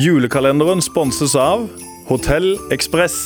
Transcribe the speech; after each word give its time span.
Julekalenderen 0.00 0.80
sponses 0.80 1.34
av 1.36 1.66
Hotell 2.08 2.54
Ekspress. 2.72 3.16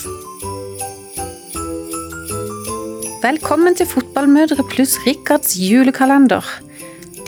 Velkommen 3.22 3.76
til 3.78 3.86
Fotballmødre 3.86 4.64
pluss 4.72 4.96
Rikards 5.04 5.54
julekalender. 5.60 6.42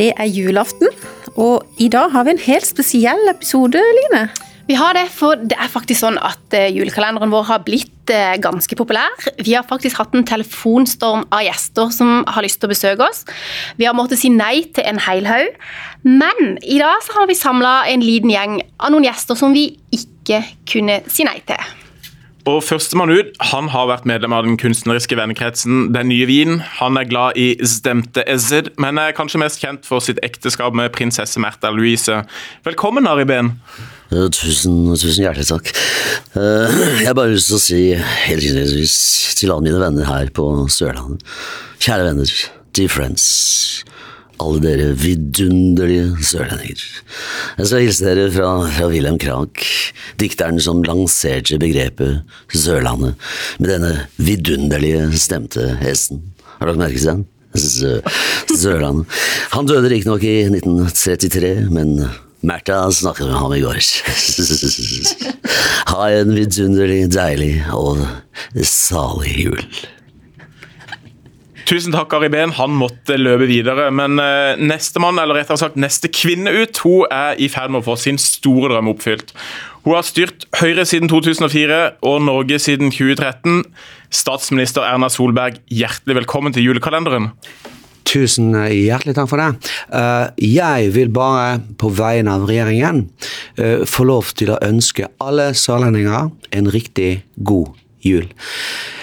Det 0.01 0.09
er 0.17 0.27
julaften, 0.27 0.91
og 1.39 1.63
i 1.79 1.87
dag 1.93 2.11
har 2.17 2.27
vi 2.27 2.35
en 2.35 2.43
helt 2.49 2.67
spesiell 2.67 3.23
episode, 3.31 3.85
Line. 4.01 4.25
Vi 4.67 4.81
har 4.81 4.99
det, 4.99 5.07
for 5.15 5.39
det 5.39 5.55
er 5.55 5.71
faktisk 5.71 6.03
sånn 6.03 6.19
at 6.19 6.57
eh, 6.57 6.73
julekalenderen 6.75 7.31
vår 7.31 7.47
har 7.53 7.63
blitt 7.69 7.93
ganske 8.43 8.77
populær. 8.79 9.15
Vi 9.43 9.55
har 9.57 9.67
faktisk 9.69 10.01
hatt 10.01 10.15
en 10.15 10.27
telefonstorm 10.27 11.25
av 11.31 11.45
gjester 11.47 11.91
som 11.95 12.23
har 12.29 12.47
lyst 12.47 12.61
til 12.61 12.69
å 12.69 12.75
besøke 12.75 13.09
oss. 13.09 13.25
Vi 13.81 13.89
har 13.89 13.97
måttet 13.97 14.21
si 14.21 14.31
nei 14.33 14.67
til 14.75 14.87
en 14.87 15.01
hel 15.07 15.27
haug. 15.29 15.57
Men 16.07 16.57
i 16.63 16.79
dag 16.83 17.11
har 17.17 17.27
vi 17.31 17.39
samla 17.39 17.79
en 17.91 18.05
liten 18.05 18.31
gjeng 18.31 18.61
av 18.79 18.95
noen 18.95 19.09
gjester 19.09 19.39
som 19.39 19.57
vi 19.57 19.71
ikke 19.95 20.43
kunne 20.69 21.03
si 21.11 21.27
nei 21.27 21.41
til. 21.47 21.86
Og 22.47 22.61
Førstemann 22.63 23.11
ut 23.11 23.33
han 23.51 23.73
har 23.73 23.89
vært 23.91 24.05
medlem 24.07 24.35
av 24.37 24.45
den 24.47 24.55
kunstneriske 24.61 25.17
vennekretsen 25.19 25.89
Den 25.95 26.11
nye 26.13 26.29
Wien. 26.31 26.61
Han 26.79 26.99
er 27.01 27.09
glad 27.11 27.39
i 27.41 27.49
Stemte 27.67 28.23
Ezzed, 28.31 28.71
men 28.83 29.01
er 29.03 29.17
kanskje 29.17 29.41
mest 29.43 29.59
kjent 29.63 29.89
for 29.89 30.05
sitt 30.05 30.21
ekteskap 30.27 30.77
med 30.79 30.95
prinsesse 30.95 31.43
Märtha 31.43 31.73
Louise. 31.75 32.21
Velkommen, 32.67 33.09
Ari 33.11 33.27
Behn. 33.27 33.57
Tusen, 34.11 34.95
tusen 34.95 35.25
hjertelig 35.25 35.49
takk. 35.51 35.73
Uh, 36.37 36.71
jeg 37.01 37.09
har 37.09 37.19
bare 37.19 37.35
lyst 37.35 37.51
til 37.51 37.59
å 37.59 37.65
si 37.65 37.83
helt 37.99 38.47
innledningsvis 38.47 38.95
til 39.41 39.51
alle 39.51 39.67
mine 39.67 39.83
venner 39.83 40.07
her 40.07 40.31
på 40.31 40.47
Sørlandet 40.71 41.27
Kjære 41.83 42.07
venner, 42.13 42.31
dear 42.79 42.93
friends, 42.93 43.27
alle 44.43 44.61
dere 44.63 44.89
vidunderlige 44.99 46.11
sørlendinger. 46.25 46.83
Jeg 47.59 47.69
skal 47.69 47.85
hilse 47.85 48.07
dere 48.07 48.27
fra, 48.35 48.51
fra 48.79 48.91
Wilhelm 48.93 49.19
Krag, 49.23 49.63
dikteren 50.21 50.61
som 50.63 50.83
lanserte 50.87 51.59
begrepet 51.63 52.23
Sørlandet 52.53 53.17
med 53.61 53.73
denne 53.73 53.95
vidunderlige 54.21 55.09
stemte 55.21 55.73
hesten. 55.81 56.23
Har 56.59 56.71
dere 56.71 56.83
merket 56.85 57.09
den? 57.09 57.25
Sørlandet. 57.57 59.09
Han 59.55 59.69
døde 59.69 59.91
riktignok 59.93 60.25
i 60.27 60.39
1933, 60.51 61.55
men 61.73 61.97
Märtha 62.47 62.85
snakket 62.93 63.27
med 63.27 63.39
ham 63.41 63.55
i 63.57 63.65
går. 63.65 63.81
Ha 65.87 66.09
en 66.11 66.33
vidunderlig, 66.35 67.07
deilig 67.15 67.53
og 67.73 68.03
salig 68.67 69.37
jul. 69.47 69.63
Tusen 71.67 71.91
takk, 71.91 72.13
Ari 72.15 72.29
Behn. 72.31 72.53
Han 72.61 72.77
måtte 72.79 73.17
løpe 73.19 73.49
videre. 73.51 73.89
Men 73.91 74.21
uh, 74.23 74.55
nestemann, 74.61 75.19
eller 75.19 75.41
rettere 75.41 75.59
sagt 75.59 75.79
neste 75.81 76.11
kvinne 76.15 76.53
ut, 76.55 76.79
hun 76.85 77.11
er 77.11 77.41
i 77.43 77.49
ferd 77.51 77.73
med 77.75 77.83
å 77.83 77.87
få 77.89 77.97
sin 77.99 78.21
store 78.23 78.71
drøm 78.71 78.93
oppfylt. 78.93 79.33
Hun 79.83 79.97
har 79.97 80.07
styrt 80.07 80.47
Høyre 80.61 80.85
siden 80.87 81.11
2004 81.11 81.81
og 82.07 82.21
Norge 82.27 82.61
siden 82.63 82.93
2013. 82.95 83.65
Statsminister 84.15 84.87
Erna 84.87 85.11
Solberg, 85.11 85.59
hjertelig 85.67 86.21
velkommen 86.21 86.55
til 86.55 86.69
julekalenderen. 86.69 87.33
Tusen 88.07 88.53
hjertelig 88.55 89.17
takk 89.17 89.31
for 89.31 89.43
det. 89.43 89.73
Jeg 90.39 90.93
vil 90.95 91.11
bare 91.15 91.59
på 91.79 91.91
vegne 91.95 92.37
av 92.39 92.47
regjeringen 92.47 93.03
få 93.91 94.07
lov 94.07 94.31
til 94.39 94.55
å 94.55 94.61
ønske 94.63 95.11
alle 95.23 95.51
sørlendinger 95.59 96.31
en 96.55 96.71
riktig 96.71 97.11
god 97.35 97.75
jul. 98.07 98.27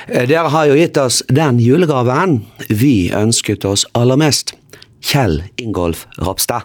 Dere 0.08 0.50
har 0.52 0.68
jo 0.68 0.78
gitt 0.78 0.98
oss 1.00 1.22
den 1.32 1.62
julegaven 1.64 2.42
vi 2.70 3.12
ønsket 3.16 3.66
oss 3.68 3.86
aller 3.98 4.20
mest. 4.20 4.56
Kjell 5.04 5.42
Ingolf 5.60 6.06
Ropstad, 6.24 6.64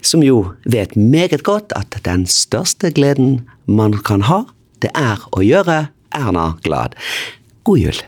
som 0.00 0.22
jo 0.24 0.54
vet 0.64 0.96
meget 0.96 1.44
godt 1.44 1.74
at 1.76 1.98
den 2.08 2.24
største 2.24 2.88
gleden 2.96 3.42
man 3.68 3.98
kan 4.00 4.24
ha, 4.30 4.46
det 4.80 4.94
er 4.96 5.20
å 5.36 5.44
gjøre 5.44 5.86
Erna 6.16 6.54
glad. 6.64 6.96
God 7.68 7.82
jul. 7.84 8.00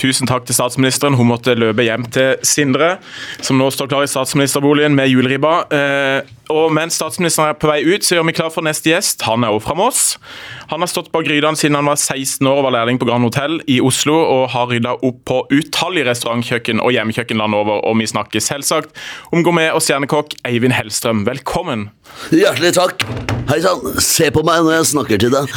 Tusen 0.00 0.28
takk 0.28 0.46
til 0.48 0.56
statsministeren. 0.56 1.16
Hun 1.18 1.30
måtte 1.30 1.54
løpe 1.58 1.84
hjem 1.86 2.06
til 2.14 2.40
Sindre, 2.46 2.96
som 3.44 3.58
nå 3.60 3.70
står 3.72 3.90
klar 3.92 4.06
i 4.06 4.10
statsministerboligen 4.10 4.96
med 4.96 5.12
juleribba. 5.12 5.54
Eh, 5.70 6.32
og 6.52 6.72
mens 6.76 6.98
statsministeren 6.98 7.52
er 7.52 7.58
på 7.58 7.70
vei 7.70 7.80
ut, 7.86 8.04
så 8.04 8.18
gjør 8.18 8.26
vi 8.28 8.34
klar 8.36 8.50
for 8.52 8.66
neste 8.66 8.90
gjest. 8.90 9.24
Han 9.28 9.46
er 9.46 9.54
også 9.54 9.68
fra 9.68 9.76
Moss. 9.78 10.02
Han 10.72 10.84
har 10.84 10.90
stått 10.90 11.10
bak 11.14 11.24
grytene 11.24 11.56
siden 11.56 11.78
han 11.78 11.88
var 11.88 11.96
16 11.96 12.44
år 12.50 12.60
og 12.60 12.66
var 12.66 12.76
lærling 12.76 13.00
på 13.00 13.08
Grand 13.08 13.24
Hotell 13.24 13.60
i 13.70 13.78
Oslo, 13.84 14.16
og 14.18 14.50
har 14.52 14.68
rydda 14.72 14.96
opp 15.06 15.22
på 15.28 15.40
utallige 15.54 16.08
restaurantkjøkken 16.10 16.82
og 16.84 16.92
hjemmekjøkken 16.96 17.40
landet 17.40 17.62
over. 17.62 17.80
Og 17.88 17.96
vi 18.00 18.10
snakker 18.10 18.44
selvsagt 18.44 18.92
om 19.32 19.44
gourmet 19.46 19.72
og 19.72 19.84
stjernekokk 19.84 20.36
Eivind 20.48 20.76
Hellstrøm. 20.76 21.24
Velkommen. 21.28 21.88
Hjertelig 22.34 22.74
takk. 22.76 23.06
Hei 23.48 23.60
sann, 23.64 23.80
se 24.00 24.30
på 24.32 24.44
meg 24.46 24.64
når 24.64 24.78
jeg 24.78 24.90
snakker 24.92 25.24
til 25.24 25.32
deg. 25.34 25.56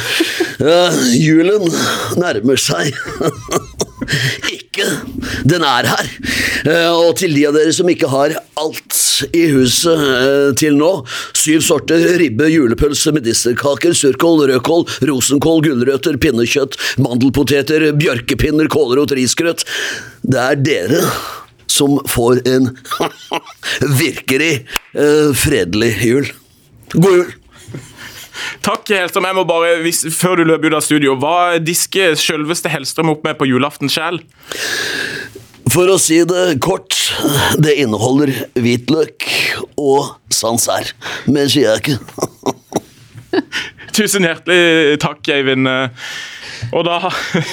Uh, 0.60 1.04
julen 1.16 1.68
nærmer 2.20 2.60
seg. 2.60 2.92
ikke. 4.56 4.86
Den 5.48 5.64
er 5.66 5.88
her. 5.90 6.10
Uh, 6.66 7.08
og 7.08 7.16
til 7.20 7.34
de 7.36 7.44
av 7.48 7.56
dere 7.56 7.72
som 7.74 7.88
ikke 7.90 8.10
har 8.12 8.36
alt 8.60 8.98
i 9.34 9.46
huset 9.50 9.98
uh, 9.98 10.50
til 10.58 10.78
nå, 10.78 10.90
syv 11.36 11.64
sorter 11.66 12.04
ribbe, 12.20 12.48
julepølse, 12.52 13.12
medisterkaker, 13.16 13.96
surkål, 13.98 14.46
rødkål, 14.52 14.86
rosenkål, 15.10 15.64
gulrøtter, 15.66 16.20
pinnekjøtt, 16.22 16.78
mandelpoteter, 17.02 17.90
bjørkepinner, 17.98 18.70
kålrot, 18.72 19.16
risgrøt. 19.18 19.66
Det 20.22 20.44
er 20.44 20.62
dere 20.62 21.02
som 21.68 21.98
får 22.08 22.40
en 22.48 22.70
virkelig 24.02 24.52
fredelig 25.36 25.92
jul. 26.02 26.32
God 26.96 27.20
jul! 27.20 27.36
Takk, 28.64 28.88
Helstrøm. 28.90 29.26
Jeg 29.28 29.36
må 29.38 29.44
bare, 29.48 29.76
hvis, 29.84 30.04
Før 30.14 30.40
du 30.40 30.44
løper 30.48 30.72
ut 30.72 30.78
av 30.80 30.84
studio, 30.84 31.16
hva 31.20 31.58
disker 31.62 32.16
selveste 32.18 32.70
Helstrøm 32.72 33.14
opp 33.14 33.26
med 33.26 33.38
på 33.38 33.48
julaften 33.48 33.90
sjøl? 33.92 34.20
For 35.68 35.90
å 35.92 35.98
si 36.00 36.22
det 36.26 36.58
kort, 36.64 36.96
det 37.60 37.76
inneholder 37.82 38.32
hvitløk 38.56 39.26
og 39.76 40.14
sansær. 40.32 40.94
Mer 41.28 41.50
sier 41.52 41.74
jeg 41.74 41.82
ikke. 41.82 43.42
Tusen 43.98 44.24
hjertelig 44.24 44.98
takk, 45.02 45.20
Eivind. 45.34 45.68
Og 46.74 46.84
da 46.86 46.98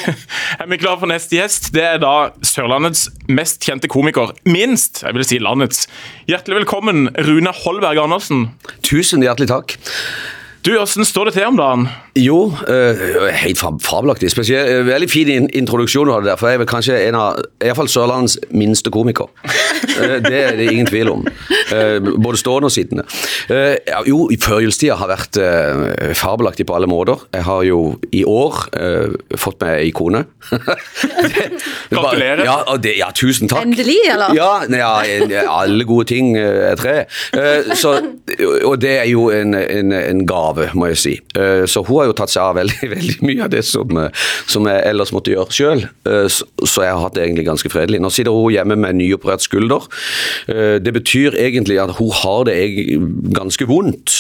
er 0.61 0.69
vi 0.69 0.79
klare 0.81 1.01
for 1.01 1.11
neste 1.11 1.37
gjest. 1.37 1.71
Det 1.75 1.83
er 1.85 1.99
da 2.01 2.31
Sørlandets 2.45 3.07
mest 3.31 3.63
kjente 3.65 3.91
komiker. 3.91 4.33
Minst, 4.47 5.03
jeg 5.05 5.17
vil 5.17 5.27
si 5.27 5.41
landets. 5.43 5.85
Hjertelig 6.29 6.63
velkommen, 6.63 7.09
Rune 7.27 7.53
Holberg 7.63 8.01
Andersen. 8.05 8.47
Tusen 8.85 9.25
hjertelig 9.25 9.51
takk. 9.51 9.77
Du, 10.65 10.71
Hvordan 10.71 11.05
står 11.05 11.25
det 11.25 11.33
til 11.33 11.45
om 11.45 11.57
dagen? 11.57 11.87
Jo, 12.15 12.45
uh, 12.47 13.27
helt 13.35 13.59
fabelaktig. 13.83 14.31
Spesielt, 14.31 14.69
uh, 14.71 14.87
veldig 14.87 15.09
fin 15.11 15.27
in 15.27 15.49
introduksjon. 15.53 16.07
du 16.07 16.13
det 16.13 16.25
der, 16.25 16.35
for 16.35 16.47
Jeg 16.47 16.53
er 16.53 16.57
vel 16.57 16.67
kanskje 16.67 17.07
en 17.07 17.15
av 17.15 17.41
i 17.61 17.67
hvert 17.67 17.75
fall 17.75 17.89
Sørlandets 17.91 18.37
minste 18.49 18.89
komiker. 18.89 19.27
Uh, 19.43 20.15
det 20.23 20.39
er 20.39 20.55
det 20.55 20.71
ingen 20.71 20.87
tvil 20.87 21.09
om. 21.11 21.27
både 22.23 22.37
stående 22.37 22.65
og 22.65 22.71
sittende. 22.71 23.03
Jo, 24.07 24.29
førjulstida 24.41 24.95
har 24.95 25.09
vært 25.09 25.37
fabelaktig 26.15 26.65
på 26.65 26.75
alle 26.75 26.87
måter. 26.87 27.19
Jeg 27.33 27.43
har 27.43 27.63
jo 27.63 27.79
i 28.11 28.23
år 28.23 28.61
fått 29.37 29.61
meg 29.61 29.81
ei 29.81 29.91
kone. 29.91 30.23
Gratulerer. 31.91 32.43
Ja, 32.45 32.77
det, 32.77 32.95
ja, 32.99 33.09
tusen 33.15 33.51
takk. 33.51 33.65
Endelig, 33.65 33.97
eller? 34.13 34.35
Ja, 34.37 34.63
ja, 34.71 35.43
alle 35.51 35.83
gode 35.83 36.07
ting 36.13 36.37
er 36.37 36.75
tre. 36.79 36.95
Så, 37.75 37.97
og 38.63 38.79
det 38.81 38.95
er 39.01 39.09
jo 39.09 39.27
en, 39.35 39.55
en, 39.55 39.91
en 39.91 40.25
gave, 40.27 40.54
må 40.77 40.89
jeg 40.91 40.99
si. 41.01 41.13
Så 41.69 41.83
hun 41.85 41.99
har 41.99 42.09
jo 42.09 42.15
tatt 42.17 42.33
seg 42.33 42.43
av 42.43 42.57
veldig, 42.59 42.89
veldig 42.95 43.17
mye 43.27 43.45
av 43.45 43.51
det 43.53 43.63
som, 43.67 43.91
som 44.51 44.69
jeg 44.69 44.83
ellers 44.89 45.13
måtte 45.15 45.33
gjøre 45.33 45.55
sjøl. 45.55 45.85
Så 46.05 46.85
jeg 46.85 46.93
har 46.93 47.01
hatt 47.03 47.17
det 47.17 47.25
egentlig 47.25 47.47
ganske 47.47 47.71
fredelig. 47.71 48.01
Nå 48.03 48.11
sitter 48.13 48.35
hun 48.35 48.53
hjemme 48.53 48.77
med 48.79 48.99
nyoperert 48.99 49.45
skulder. 49.45 49.85
Det 50.47 50.93
betyr 50.95 51.37
egentlig 51.39 51.79
at 51.81 51.95
hun 51.99 52.11
har 52.21 52.45
det 52.49 52.57
ganske 53.35 53.67
vondt, 53.69 54.19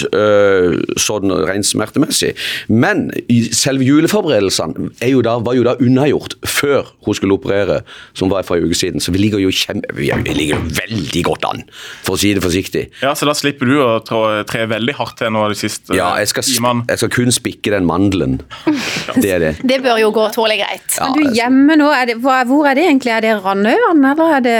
sånn 1.01 1.35
rent 1.47 1.67
smertemessig. 1.67 2.33
Men 2.71 3.07
selve 3.55 3.85
juleforberedelsene 3.87 4.91
jo 5.11 5.21
da, 5.25 5.37
var 5.43 5.57
jo 5.57 5.65
da 5.67 5.75
unnagjort 5.81 6.37
før 6.47 6.89
hun 7.05 7.17
skulle 7.17 7.37
operere, 7.37 7.81
som 8.17 8.31
var 8.31 8.45
for 8.47 8.59
en 8.59 8.67
uke 8.69 8.77
siden. 8.77 9.03
Så 9.03 9.13
vi 9.15 9.21
ligger 9.23 9.41
jo 9.41 9.51
kjempe, 9.53 9.91
vi 9.97 10.09
ligger 10.35 10.61
veldig 10.79 11.23
godt 11.27 11.47
an, 11.49 11.63
for 12.05 12.15
å 12.15 12.21
si 12.21 12.33
det 12.35 12.43
forsiktig. 12.45 12.87
Ja, 13.03 13.13
Så 13.15 13.27
da 13.29 13.35
slipper 13.37 13.69
du 13.69 13.77
å 13.81 13.99
tre 14.47 14.65
veldig 14.69 14.95
hardt 14.97 15.19
til 15.21 15.33
nå 15.33 15.45
de 15.51 15.57
siste 15.59 15.95
ja, 15.95 16.11
jeg 16.21 16.24
skal, 16.31 16.45
jeg 16.89 16.97
skal 17.01 17.11
kun 17.13 17.31
spikke 17.35 17.71
den 17.73 17.85
mandelen. 17.89 18.39
Det 19.21 19.29
er 19.31 19.39
det. 19.39 19.51
Det 19.63 19.77
bør 19.83 19.99
jo 20.01 20.09
gå 20.15 20.25
tålelig 20.35 20.57
greit. 20.63 20.95
Ja, 20.97 21.07
Men 21.13 21.15
du 21.29 21.35
hjemme 21.37 21.75
nå, 21.79 21.87
er 21.95 22.09
det, 22.09 22.15
hva, 22.23 22.39
hvor 22.49 22.67
er 22.67 22.75
det 22.77 22.83
egentlig? 22.89 23.11
Er 23.15 23.23
det 23.23 23.33
Randøyvann, 23.45 24.03
eller 24.11 24.33
er 24.37 24.43
det 24.45 24.55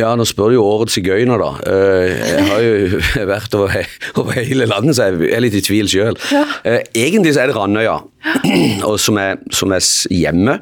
Ja, 0.00 0.12
nå 0.16 0.24
spør 0.28 0.52
du 0.52 0.56
jo 0.58 0.64
årets 0.64 0.96
sigøyner, 0.96 1.42
da. 1.42 1.50
Eh, 1.68 2.14
Jeg 2.32 2.46
har 2.48 2.64
jo 2.64 3.26
vært 3.34 3.58
over, 3.58 3.76
over 4.22 4.38
hele 4.38 4.66
landet, 4.70 4.96
så 4.96 5.10
jeg 5.10 5.32
er 5.36 5.44
litt 5.44 5.58
i 5.58 5.64
tvil 5.64 5.90
sjøl. 5.92 6.16
Egentlig 6.94 7.34
så 7.36 7.44
er 7.44 7.52
det 7.52 7.56
Randøya, 7.58 7.98
og 8.88 8.98
som 9.02 9.18
er, 9.20 9.40
som 9.54 9.72
er 9.74 9.82
hjemme. 10.12 10.58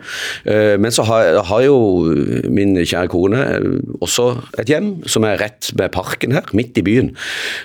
Eh, 0.48 0.76
Men 0.80 0.92
så 0.94 1.04
har, 1.08 1.42
har 1.44 1.62
jo 1.66 1.76
min 2.48 2.76
kjære 2.80 3.10
kone 3.12 3.40
eh, 3.44 3.66
også 4.00 4.30
et 4.60 4.70
hjem 4.72 4.92
som 5.10 5.26
er 5.28 5.40
rett 5.42 5.70
ved 5.76 5.92
parken 5.94 6.32
her, 6.36 6.48
midt 6.56 6.78
i 6.80 6.84
byen. 6.86 7.12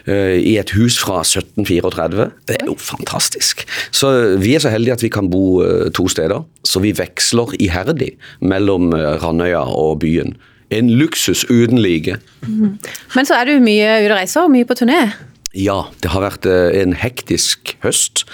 eh, 0.08 0.36
I 0.40 0.58
et 0.60 0.74
hus 0.76 0.98
fra 1.00 1.22
1734. 1.24 2.30
Det 2.48 2.58
er 2.60 2.66
jo 2.68 2.76
fantastisk. 2.80 3.64
Så 3.92 4.12
vi 4.42 4.56
er 4.56 4.64
så 4.64 4.70
heldige 4.74 4.98
at 5.00 5.04
vi 5.06 5.10
kan 5.14 5.30
bo 5.32 5.64
to 5.96 6.08
steder. 6.12 6.44
Så 6.66 6.82
vi 6.84 6.92
veksler 6.98 7.56
iherdig 7.60 8.12
mellom 8.42 8.92
Randøya 8.94 9.64
og 9.72 10.00
byen. 10.04 10.36
En 10.74 10.90
luksus 10.90 11.46
uten 11.50 11.78
like. 11.80 12.18
Men 12.48 13.26
så 13.26 13.38
er 13.38 13.46
du 13.46 13.60
mye 13.64 14.02
ute 14.02 14.12
og 14.12 14.18
reiser, 14.18 14.42
og 14.48 14.52
mye 14.52 14.66
på 14.66 14.76
turné. 14.78 15.14
Ja, 15.56 15.86
det 16.04 16.12
har 16.12 16.24
vært 16.25 16.46
eh, 16.50 16.74
en 16.81 16.98
hektisk 17.00 17.78
høst 17.86 18.25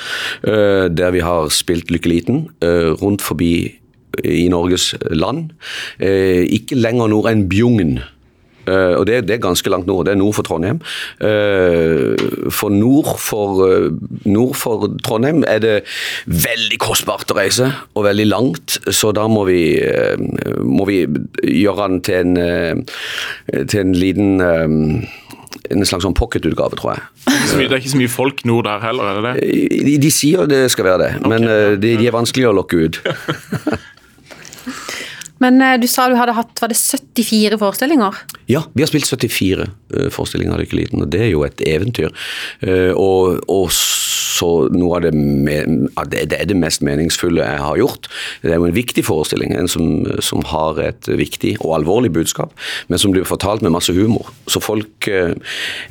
eh, 0.41 0.89
der 0.89 1.13
vi 1.13 1.21
har 1.21 1.51
spilt 1.53 1.93
Lykke 1.93 2.09
Liten 2.09 2.47
eh, 2.65 2.89
rundt 2.97 3.21
forbi 3.21 3.77
i 4.27 4.47
Norges 4.51 4.89
land. 5.07 5.53
Ikke 6.03 6.75
lenger 6.75 7.07
nord 7.07 7.29
enn 7.29 7.45
Bjugn. 7.47 7.93
Og 8.67 9.05
det, 9.07 9.21
det 9.29 9.37
er 9.37 9.39
ganske 9.45 9.71
langt 9.71 9.87
nord. 9.87 10.03
Det 10.05 10.11
er 10.11 10.19
nord 10.19 10.35
for 10.35 10.43
Trondheim. 10.45 10.81
For 12.51 12.75
nord 12.75 13.13
for, 13.23 13.63
nord 14.27 14.59
for 14.59 14.91
Trondheim 15.07 15.45
er 15.47 15.63
det 15.63 15.77
veldig 16.27 16.81
kostbart 16.83 17.31
å 17.31 17.39
reise, 17.39 17.71
og 17.95 18.03
veldig 18.09 18.27
langt. 18.27 18.81
Så 18.91 19.15
da 19.15 19.29
må 19.31 19.47
vi, 19.47 19.63
må 20.59 20.89
vi 20.91 21.05
gjøre 21.47 21.87
den 21.87 22.03
til 22.03 22.35
en, 22.35 22.85
til 23.63 23.85
en 23.85 23.95
liten 23.95 25.07
en 25.71 25.85
slags 25.87 26.05
sånn 26.07 26.17
pocketutgave, 26.17 26.77
tror 26.79 26.95
jeg. 26.95 27.05
Det 27.51 27.67
er 27.67 27.79
ikke 27.79 27.93
så 27.93 28.01
mye 28.01 28.11
folk 28.11 28.43
nord 28.49 28.67
der 28.69 28.83
heller, 28.83 29.11
er 29.11 29.19
det 29.19 29.31
det? 29.41 29.85
De, 29.87 29.95
de 30.05 30.11
sier 30.13 30.49
det 30.49 30.63
skal 30.73 30.87
være 30.87 31.01
det, 31.03 31.11
men 31.27 31.47
eh, 31.47 31.73
de, 31.79 31.95
de 31.99 32.09
er 32.09 32.15
vanskelig 32.15 32.49
å 32.49 32.55
lokke 32.61 32.85
ut. 32.85 33.01
Men 35.41 35.61
eh, 35.61 35.77
du 35.81 35.87
sa 35.89 36.07
du 36.09 36.17
hadde 36.19 36.35
hatt 36.37 36.61
var 36.61 36.71
det 36.71 36.77
74 36.77 37.57
forestillinger? 37.61 38.17
Ja, 38.51 38.65
vi 38.75 38.83
har 38.83 38.89
spilt 38.91 39.07
74 39.07 39.67
eh, 39.95 40.09
forestillinger 40.11 40.57
av 40.57 40.63
Lykke 40.65 40.79
Liten, 40.81 41.05
og 41.05 41.11
det 41.13 41.23
er 41.27 41.33
jo 41.33 41.45
et 41.47 41.61
eventyr. 41.71 42.11
Eh, 42.65 42.91
og, 42.99 43.39
og 43.51 43.69
så 43.71 44.47
noe 44.73 44.95
av 44.97 45.03
det, 45.05 45.11
me- 45.13 45.61
det, 46.09 46.23
er 46.33 46.47
det 46.49 46.55
mest 46.57 46.81
meningsfulle 46.81 47.43
jeg 47.45 47.61
har 47.61 47.77
gjort. 47.77 48.07
Det 48.41 48.49
er 48.49 48.57
jo 48.57 48.65
en 48.65 48.73
viktig 48.73 49.03
forestilling, 49.05 49.53
en 49.53 49.69
som, 49.69 49.85
som 50.23 50.41
har 50.49 50.79
et 50.81 51.09
viktig 51.19 51.53
og 51.61 51.75
alvorlig 51.77 52.09
budskap, 52.15 52.55
men 52.89 52.97
som 53.01 53.13
blir 53.13 53.27
fortalt 53.29 53.61
med 53.61 53.75
masse 53.75 53.93
humor. 53.93 54.31
Så 54.49 54.59
folk 54.65 55.07
eh, 55.11 55.35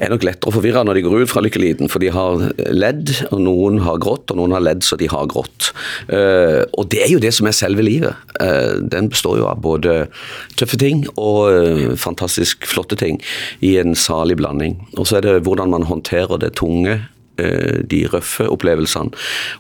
er 0.02 0.10
nok 0.12 0.26
lettere 0.26 0.52
forvirra 0.56 0.82
når 0.88 0.98
de 0.98 1.04
går 1.06 1.22
ut 1.22 1.30
fra 1.32 1.44
Lykke 1.46 1.62
Liten, 1.62 1.92
for 1.92 2.02
de 2.02 2.10
har 2.12 2.42
ledd, 2.74 3.14
og 3.30 3.38
noen 3.46 3.78
har 3.86 4.00
grått, 4.02 4.34
og 4.34 4.40
noen 4.42 4.56
har 4.58 4.66
ledd 4.66 4.82
så 4.84 4.98
de 5.00 5.08
har 5.12 5.30
grått. 5.30 5.70
Og 6.10 6.88
det 6.90 7.04
er 7.04 7.12
jo 7.14 7.20
det 7.22 7.30
som 7.36 7.46
er 7.48 7.54
selve 7.56 7.84
livet. 7.86 8.18
Den 8.90 9.08
består 9.12 9.38
jo 9.40 9.46
av 9.50 9.60
både 9.62 9.94
tøffe 10.58 10.78
ting 10.80 11.04
og 11.14 11.52
eh, 11.54 11.94
fantastisk 12.50 12.66
flotte 12.66 12.96
ting 12.96 13.20
i 13.60 13.78
en 13.78 13.94
salig 13.94 14.36
blanding. 14.36 14.78
Og 14.98 15.06
så 15.06 15.18
er 15.18 15.22
det 15.22 15.44
hvordan 15.44 15.70
man 15.70 15.86
håndterer 15.86 16.38
det 16.38 16.56
tunge, 16.56 17.08
eh, 17.38 17.82
de 17.84 18.06
røffe 18.08 18.48
opplevelsene. 18.48 19.12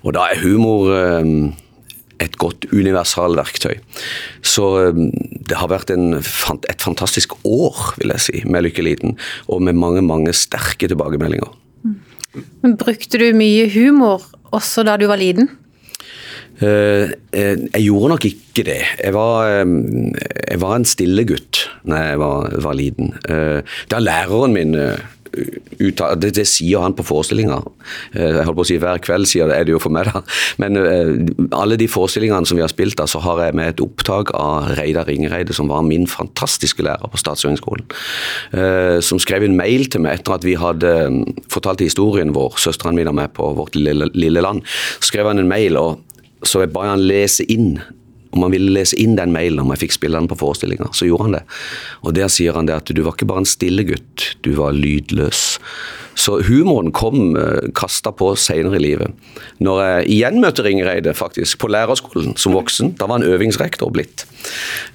Og 0.04 0.14
da 0.14 0.30
er 0.30 0.42
humor 0.42 0.90
eh, 0.94 1.52
et 2.20 2.36
godt 2.36 2.66
universalverktøy. 2.72 3.80
Så 4.42 4.88
eh, 4.88 4.92
det 5.48 5.56
har 5.56 5.70
vært 5.70 5.90
en, 5.90 6.18
et 6.18 6.82
fantastisk 6.82 7.34
år, 7.44 7.96
vil 7.98 8.10
jeg 8.10 8.20
si, 8.20 8.42
med 8.46 8.64
Lykke 8.64 8.82
Liten. 8.82 9.16
Og 9.48 9.62
med 9.62 9.74
mange, 9.74 10.02
mange 10.02 10.32
sterke 10.32 10.88
tilbakemeldinger. 10.88 11.50
Men 12.62 12.76
Brukte 12.78 13.18
du 13.18 13.32
mye 13.34 13.66
humor 13.72 14.22
også 14.54 14.84
da 14.86 14.96
du 14.96 15.08
var 15.10 15.18
liten? 15.18 15.48
Eh, 16.60 17.12
eh, 17.32 17.56
jeg 17.72 17.86
gjorde 17.86 18.12
nok 18.14 18.26
ikke 18.28 18.64
det. 18.66 18.80
Jeg 19.00 19.14
var, 19.16 19.48
jeg 19.48 20.60
var 20.60 20.76
en 20.76 20.88
stille 20.88 21.24
gutt 21.28 21.64
da 21.88 22.02
jeg 22.10 22.20
var, 22.20 22.52
var 22.60 22.76
liten. 22.76 23.14
Eh, 23.30 23.64
da 23.90 24.02
læreren 24.02 24.56
min 24.56 24.76
eh, 24.76 25.00
det, 25.30 26.32
det 26.34 26.42
sier 26.48 26.82
han 26.82 26.94
på 26.98 27.04
forestillinga. 27.06 27.60
Jeg 28.16 28.44
holdt 28.48 28.56
på 28.58 28.64
å 28.64 28.66
si 28.66 28.78
Hver 28.82 28.98
kveld 29.04 29.28
sier 29.30 29.46
det, 29.46 29.60
er 29.60 29.68
det 29.68 29.74
jo 29.76 29.82
for 29.82 29.94
meg, 29.94 30.08
da. 30.10 30.24
Men 30.58 30.74
alle 31.54 31.78
de 31.78 31.86
forestillingene 31.90 32.48
som 32.50 32.58
vi 32.58 32.64
har 32.64 32.72
spilt, 32.72 32.96
da, 32.98 33.06
så 33.06 33.22
har 33.22 33.44
jeg 33.44 33.54
med 33.54 33.70
et 33.70 33.82
opptak 33.84 34.32
av 34.34 34.72
Reidar 34.80 35.06
Ringereide, 35.06 35.54
som 35.54 35.70
var 35.70 35.86
min 35.86 36.08
fantastiske 36.10 36.82
lærer 36.82 37.12
på 37.12 37.22
Statshøgskolen. 37.22 37.86
Eh, 38.58 38.98
som 39.06 39.22
skrev 39.22 39.46
en 39.46 39.54
mail 39.58 39.86
til 39.86 40.02
meg 40.02 40.18
etter 40.18 40.34
at 40.34 40.46
vi 40.46 40.58
hadde 40.58 40.94
fortalt 41.52 41.86
historien 41.86 42.34
vår, 42.34 42.58
søsteren 42.58 42.98
min 42.98 43.10
og 43.10 43.20
meg, 43.22 43.30
på 43.38 43.52
vårt 43.54 43.78
lille, 43.78 44.10
lille 44.18 44.42
land. 44.42 44.66
Så 44.98 45.12
skrev 45.12 45.30
han 45.30 45.38
en 45.38 45.50
mail, 45.50 45.78
og 45.78 46.09
så 46.46 46.64
jeg 46.64 46.72
ba 46.74 46.86
han 46.92 47.02
lese 47.04 47.46
inn 47.52 47.74
om 48.30 48.44
han 48.44 48.52
ville 48.54 48.70
lese 48.70 48.98
inn 49.00 49.16
den 49.18 49.32
mailen 49.34 49.62
om 49.62 49.72
jeg 49.74 49.84
fikk 49.84 49.96
spille 49.96 50.18
den 50.20 50.28
på 50.30 50.38
forestillinga. 50.38 50.92
Så 50.94 51.08
gjorde 51.08 51.26
han 51.26 51.38
det. 51.40 51.42
Og 52.06 52.14
der 52.14 52.30
sier 52.30 52.54
han 52.54 52.68
det 52.68 52.76
at 52.78 52.92
du 52.94 53.02
var 53.02 53.16
ikke 53.16 53.26
bare 53.30 53.42
en 53.42 53.48
stille 53.48 53.82
gutt, 53.88 54.26
du 54.46 54.52
var 54.58 54.76
lydløs. 54.76 55.58
Så 56.20 56.36
humoren 56.46 56.92
kom 56.94 57.34
uh, 57.38 57.70
kasta 57.76 58.12
på 58.14 58.32
seinere 58.38 58.78
i 58.78 58.82
livet. 58.84 59.14
Når 59.62 59.82
jeg 59.82 60.08
igjen 60.16 60.40
møtte 60.42 60.64
Ringereide, 60.66 61.14
faktisk, 61.16 61.58
på 61.62 61.70
lærerskolen 61.72 62.36
som 62.40 62.54
voksen, 62.54 62.94
da 63.00 63.08
var 63.08 63.20
han 63.20 63.30
øvingsrektor 63.30 63.92
blitt. 63.94 64.26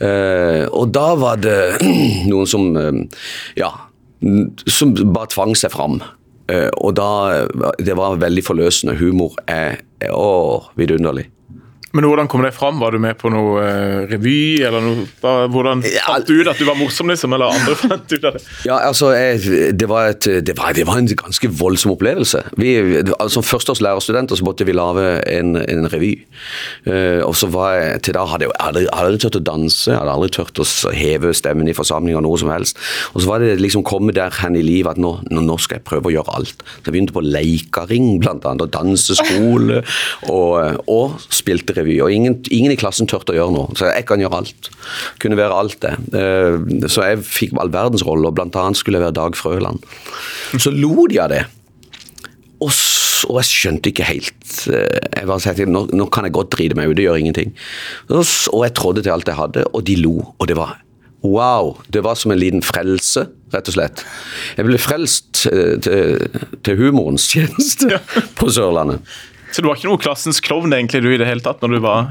Eh, 0.04 0.66
og 0.72 0.92
da 0.96 1.08
var 1.20 1.40
det 1.42 1.58
noen 2.32 2.50
som 2.50 2.70
eh, 2.80 3.02
ja, 3.60 3.72
som 4.70 4.94
bare 4.96 5.32
tvang 5.34 5.56
seg 5.58 5.74
fram. 5.74 6.00
Eh, 6.48 6.70
og 6.78 6.96
da 6.98 7.46
Det 7.80 7.96
var 7.98 8.20
veldig 8.22 8.44
forløsende. 8.46 8.98
Humor 9.00 9.38
er, 9.48 9.82
er 10.02 10.14
å, 10.14 10.72
vidunderlig. 10.78 11.30
Men 11.96 12.08
hvordan 12.10 12.28
kom 12.32 12.44
det 12.44 12.52
fram? 12.56 12.80
Var 12.84 12.92
du 12.96 13.00
med 13.00 13.16
på 13.20 13.32
noe 13.32 13.62
eh, 13.64 14.06
revy? 14.12 14.62
eller 14.68 14.84
noe? 14.84 15.06
Hvordan 15.52 15.84
fant 15.86 16.28
du 16.28 16.34
ut 16.42 16.50
at 16.52 16.60
du 16.60 16.66
var 16.68 16.78
morsom, 16.80 17.10
liksom? 17.12 17.36
Eller 17.38 17.56
andre 17.56 17.76
fant 17.82 18.12
ut 18.12 18.28
av 18.28 18.36
det? 18.36 18.42
Ja, 18.68 18.80
altså, 18.90 19.14
jeg, 19.16 19.72
det, 19.80 19.88
var 19.90 20.12
et, 20.12 20.28
det, 20.46 20.58
var, 20.60 20.76
det 20.76 20.86
var 20.90 21.00
en 21.00 21.08
ganske 21.08 21.50
voldsom 21.56 21.94
opplevelse. 21.96 22.42
Vi, 22.60 22.76
altså, 23.16 23.30
som 23.38 23.46
førsteårs 23.48 23.82
lærerstudenter 23.86 24.40
så 24.40 24.48
måtte 24.48 24.68
vi 24.68 24.76
lage 24.76 25.06
en, 25.32 25.56
en 25.62 25.88
revy. 25.92 26.12
Uh, 26.88 27.24
og 27.26 27.36
så 27.40 27.50
var 27.54 27.78
jeg, 27.78 28.04
til 28.08 28.18
da 28.18 28.26
hadde 28.28 28.50
jeg 28.50 28.56
aldri, 28.60 28.86
aldri 28.92 29.22
tørt 29.24 29.40
å 29.40 29.44
danse, 29.52 29.88
jeg 29.92 30.00
hadde 30.00 30.18
aldri 30.18 30.32
tørt 30.36 30.62
å 30.62 30.68
heve 30.96 31.32
stemmen 31.38 31.72
i 31.72 31.78
forsamlinger, 31.78 32.24
noe 32.26 32.40
som 32.42 32.52
helst. 32.52 32.80
Og 33.14 33.24
så 33.24 33.32
var 33.32 33.44
det 33.44 33.56
liksom 33.62 33.86
komme 33.88 34.16
der 34.16 34.34
hen 34.42 34.60
i 34.60 34.66
livet 34.66 34.96
at 34.96 35.02
nå, 35.02 35.16
nå 35.32 35.58
skal 35.64 35.80
jeg 35.80 35.88
prøve 35.88 36.12
å 36.12 36.16
gjøre 36.18 36.38
alt. 36.42 36.66
Så 36.66 36.90
jeg 36.90 36.98
begynte 36.98 37.16
på 37.16 37.24
leikaring, 37.24 38.12
blant 38.24 38.44
annet, 38.48 38.68
og 38.68 38.76
danseskole, 38.76 39.82
og, 40.36 40.84
og 40.92 41.20
spilte 41.32 41.78
revy. 41.78 41.85
Og 42.04 42.12
ingen, 42.14 42.38
ingen 42.54 42.74
i 42.74 42.78
klassen 42.80 43.08
turte 43.10 43.34
å 43.34 43.38
gjøre 43.38 43.54
noe, 43.56 43.76
så 43.78 43.90
jeg 43.92 44.06
kan 44.10 44.22
gjøre 44.24 44.40
alt. 44.42 44.70
Kunne 45.24 45.38
være 45.40 45.60
alt 45.64 45.78
det. 45.86 45.94
Eh, 46.18 46.88
Så 46.92 47.06
jeg 47.06 47.22
fikk 47.26 47.56
all 47.62 47.72
verdens 47.74 48.06
roller, 48.08 48.34
blant 48.36 48.56
annet 48.60 48.80
skulle 48.80 49.00
jeg 49.00 49.08
være 49.08 49.18
Dag 49.20 49.38
Frøland. 49.40 49.86
Så 50.58 50.74
lo 50.74 51.08
de 51.12 51.20
av 51.24 51.32
det. 51.34 51.44
Og, 52.64 52.72
så, 52.72 53.28
og 53.30 53.42
jeg 53.42 53.50
skjønte 53.52 53.92
ikke 53.92 54.06
helt 54.08 54.54
eh, 54.72 55.02
Jeg 55.20 55.28
bare 55.28 55.44
sa 55.44 55.52
nå, 55.68 55.82
nå 55.92 56.06
kan 56.14 56.24
jeg 56.28 56.34
godt 56.38 56.54
drite 56.56 56.78
meg 56.80 56.88
ut, 56.90 56.96
det 56.98 57.06
gjør 57.08 57.20
ingenting. 57.20 57.52
Og, 58.10 58.24
og 58.54 58.64
jeg 58.66 58.76
trådde 58.80 59.04
til 59.06 59.14
alt 59.16 59.28
jeg 59.30 59.38
hadde, 59.40 59.66
og 59.76 59.84
de 59.88 59.98
lo. 60.00 60.16
Og 60.40 60.48
det 60.50 60.58
var 60.60 60.78
wow. 61.26 61.74
Det 61.92 62.04
var 62.06 62.16
som 62.20 62.32
en 62.32 62.40
liten 62.40 62.62
frelse, 62.66 63.26
rett 63.54 63.70
og 63.72 63.76
slett. 63.78 64.04
Jeg 64.60 64.68
ble 64.68 64.78
frelst 64.82 65.46
eh, 65.52 65.76
til, 65.84 66.28
til 66.66 66.80
humorens 66.80 67.28
tjeneste 67.34 68.00
på 68.40 68.50
Sørlandet. 68.54 69.02
Så 69.56 69.64
du 69.64 69.70
var 69.70 69.78
ikke 69.80 69.88
noe 69.88 70.02
klassens 70.04 70.42
klovn 70.44 70.74
egentlig 70.76 71.00
du 71.06 71.08
i 71.14 71.20
det 71.22 71.28
hele 71.30 71.44
tatt 71.44 71.62
når 71.64 71.78
du 71.78 71.82
var 71.86 72.10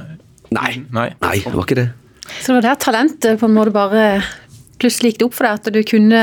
Nei, 0.55 0.71
Nei. 0.95 1.11
nei, 1.21 1.39
det 1.43 1.51
var 1.53 1.65
ikke 1.67 1.77
det. 1.81 1.89
Så 2.41 2.53
det 2.53 2.61
var 2.61 2.65
der 2.71 2.79
talentet 2.81 3.41
på 3.41 3.49
en 3.49 3.57
måte 3.57 3.73
bare 3.75 4.05
plutselig 4.81 5.13
gikk 5.13 5.19
det 5.21 5.27
opp 5.27 5.35
for 5.37 5.49
deg, 5.49 5.59
at 5.59 5.75
du 5.75 5.81
kunne 5.89 6.21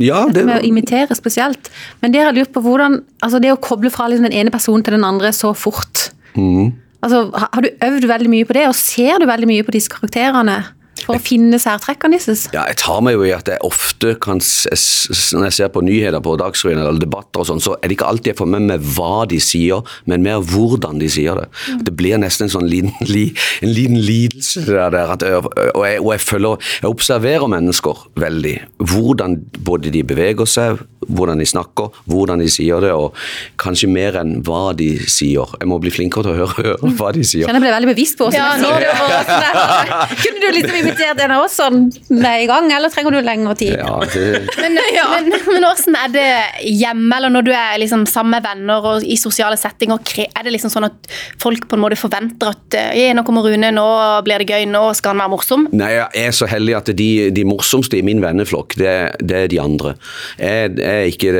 Ja, 0.00 0.20
det 0.32 0.44
med 0.46 0.60
å 0.62 0.66
imitere 0.68 1.16
spesielt. 1.18 1.68
Men 2.00 2.14
det 2.14 2.22
har 2.24 2.36
lurt 2.36 2.52
på 2.54 2.62
hvordan, 2.64 3.00
altså 3.24 3.40
det 3.42 3.50
å 3.52 3.58
koble 3.60 3.90
fra 3.92 4.06
liksom 4.08 4.28
den 4.28 4.36
ene 4.38 4.54
personen 4.54 4.84
til 4.86 4.96
den 4.96 5.04
andre 5.06 5.32
så 5.34 5.50
fort. 5.56 6.06
Altså, 6.34 7.26
har 7.34 7.66
du 7.66 7.68
øvd 7.84 8.06
veldig 8.08 8.30
mye 8.32 8.48
på 8.48 8.56
det, 8.56 8.64
og 8.70 8.78
ser 8.78 9.20
du 9.20 9.26
veldig 9.28 9.50
mye 9.50 9.66
på 9.66 9.74
disse 9.76 9.92
karakterene 9.92 10.60
for 11.04 11.18
å 11.18 11.22
finne 11.22 11.58
særtrekkene 11.62 12.18
deres? 12.18 12.46
Ja, 12.54 12.64
jeg 12.70 12.78
tar 12.82 13.00
meg 13.04 13.16
jo 13.18 13.24
i 13.26 13.32
at 13.36 13.48
jeg 13.50 13.60
ofte 13.66 14.14
kan 14.24 14.40
Når 14.40 15.44
jeg 15.48 15.54
ser 15.58 15.68
på 15.74 15.82
nyheter 15.84 16.22
på 16.24 16.34
Dagsrevyen 16.40 16.80
eller 16.82 17.00
debatter 17.02 17.42
og 17.42 17.48
sånn, 17.48 17.62
så 17.62 17.74
er 17.78 17.88
det 17.90 17.96
ikke 17.98 18.08
alltid 18.10 18.32
jeg 18.32 18.38
får 18.40 18.50
med 18.54 18.66
meg 18.68 18.84
hva 18.96 19.24
de 19.30 19.38
sier, 19.42 19.82
men 20.10 20.22
mer 20.24 20.40
hvordan 20.44 20.98
de 21.02 21.08
sier 21.12 21.36
det. 21.40 21.46
Det 21.86 21.94
blir 21.96 22.18
nesten 22.22 22.46
en 22.48 22.52
sånn 22.54 22.68
liten, 22.70 22.92
li, 23.08 23.26
en 23.64 23.72
liten 23.74 23.98
lidelse 24.00 24.64
der, 24.66 24.90
der. 24.94 25.12
At, 25.14 25.22
jeg- 25.26 25.40
og, 25.44 25.84
jeg, 25.86 26.00
og 26.00 26.10
jeg 26.14 26.20
følger 26.24 26.58
Jeg 26.82 26.90
observerer 26.90 27.48
mennesker 27.50 28.04
veldig. 28.20 28.54
Hvordan 28.78 29.38
både 29.64 29.90
de 29.94 30.02
beveger 30.06 30.48
seg, 30.48 30.80
hvordan 31.08 31.40
de 31.40 31.46
snakker, 31.48 31.90
hvordan 32.10 32.42
de 32.42 32.48
sier 32.52 32.84
det, 32.84 32.92
og 32.94 33.16
kanskje 33.60 33.90
mer 33.90 34.18
enn 34.20 34.38
hva 34.46 34.72
de 34.76 34.90
sier. 35.10 35.54
Jeg 35.60 35.70
må 35.70 35.78
bli 35.82 35.92
flinkere 35.94 36.26
til 36.26 36.34
å 36.34 36.38
høre, 36.42 36.54
høre 36.58 36.92
hva 36.98 37.12
de 37.16 37.24
sier. 37.26 37.48
Kjenner 37.48 37.60
jeg 37.60 37.66
ble 37.66 37.74
veldig 37.76 37.90
bevisst 37.92 38.18
på 38.20 38.30
Ja, 38.34 38.52
nå 38.60 38.72
du 38.80 38.86
sånn. 38.98 39.44
Kunne 40.24 40.42
du 40.42 40.48
liksom 40.58 40.78
invitert 40.80 41.22
en 41.24 41.36
av 41.36 41.46
oss 41.46 41.58
sånn 41.60 41.80
med 42.12 42.44
i 42.44 42.48
gang, 42.50 42.70
eller 42.74 42.92
trenger 42.92 43.16
du 43.16 43.20
lengre 43.24 43.56
tid? 43.60 43.76
Ja, 43.78 43.98
det, 44.14 44.44
Men, 44.60 44.78
men, 45.14 45.30
men 45.32 45.68
hvordan 45.68 45.98
er 46.00 46.14
det 46.14 46.28
hjemme, 46.68 47.10
eller 47.18 47.34
når 47.34 47.48
du 47.48 47.52
er 47.54 47.78
liksom 47.82 48.06
sammen 48.10 48.36
med 48.36 48.46
venner 48.46 48.90
og 48.94 49.06
i 49.06 49.18
sosiale 49.20 49.58
settinger? 49.60 50.00
Er 50.24 50.46
det 50.46 50.54
liksom 50.54 50.72
sånn 50.72 50.88
at 50.88 51.10
folk 51.42 51.68
på 51.70 51.78
en 51.78 51.84
måte 51.84 51.98
forventer 51.98 52.54
at 52.54 52.78
eh, 52.80 53.12
nå 53.14 53.24
kommer 53.26 53.44
Rune, 53.44 53.70
nå 53.74 53.86
blir 54.26 54.42
det 54.42 54.48
gøy, 54.54 54.66
nå 54.70 54.86
skal 54.96 55.14
han 55.14 55.24
være 55.24 55.32
morsom? 55.34 55.66
Nei, 55.76 55.90
jeg 55.96 56.28
er 56.28 56.36
så 56.36 56.48
heldig 56.50 56.76
at 56.78 56.90
de, 56.96 57.08
de 57.34 57.46
morsomste 57.48 57.98
i 57.98 58.04
min 58.06 58.22
venneflokk, 58.24 58.76
det, 58.80 58.94
det 59.20 59.40
er 59.44 59.50
de 59.52 59.60
andre. 59.62 59.94
Jeg, 60.38 60.74
jeg, 60.80 60.93
er 60.94 61.10
ikke, 61.10 61.34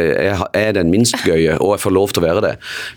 er 0.61 0.75
den 0.77 0.93
minst 0.93 1.17
gøye, 1.25 1.57
og 1.61 1.75
jeg 1.75 1.85
får 1.85 1.97
lov 1.97 2.13
til 2.13 2.23
å 2.23 2.27
være 2.27 2.45
det. 2.45 2.53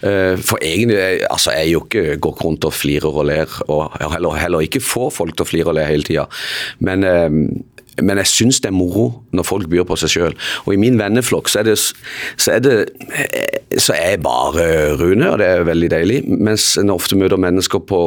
Eh, 0.09 0.35
For 0.49 0.61
egentlig, 0.65 0.99
altså 1.29 1.55
jeg 1.57 1.73
jo 1.75 1.85
ikke 1.85 2.19
går 2.23 2.43
rundt 2.43 2.67
og 2.67 2.75
flirer 2.75 3.21
og 3.23 3.29
ler, 3.29 3.57
og 3.67 3.97
heller, 4.01 4.37
heller 4.41 4.65
ikke 4.65 4.83
får 4.83 5.11
folk 5.21 5.37
til 5.37 5.45
å 5.45 5.51
flire 5.51 5.73
og 5.73 5.79
le 5.79 5.87
hele 5.87 6.07
tida. 6.07 6.27
Men, 6.79 7.03
eh, 7.07 7.29
men 8.01 8.19
jeg 8.21 8.29
syns 8.29 8.59
det 8.61 8.69
er 8.69 8.75
moro 8.77 9.07
når 9.33 9.45
folk 9.47 9.69
byr 9.71 9.85
på 9.89 9.95
seg 9.97 10.11
sjøl. 10.13 10.35
Og 10.65 10.73
i 10.75 10.79
min 10.81 10.99
venneflokk 10.99 11.49
så 11.49 11.61
er 11.63 11.69
det, 11.71 11.77
så 12.37 12.53
er 12.57 12.61
det 12.65 12.75
så 13.81 13.95
er 13.95 14.13
jeg 14.15 14.21
bare 14.25 14.65
Rune, 14.99 15.31
og 15.31 15.39
det 15.41 15.47
er 15.47 15.65
veldig 15.67 15.89
deilig. 15.91 16.19
Mens 16.29 16.69
en 16.79 16.91
ofte 16.93 17.17
møter 17.19 17.39
mennesker 17.41 17.81
på, 17.89 18.01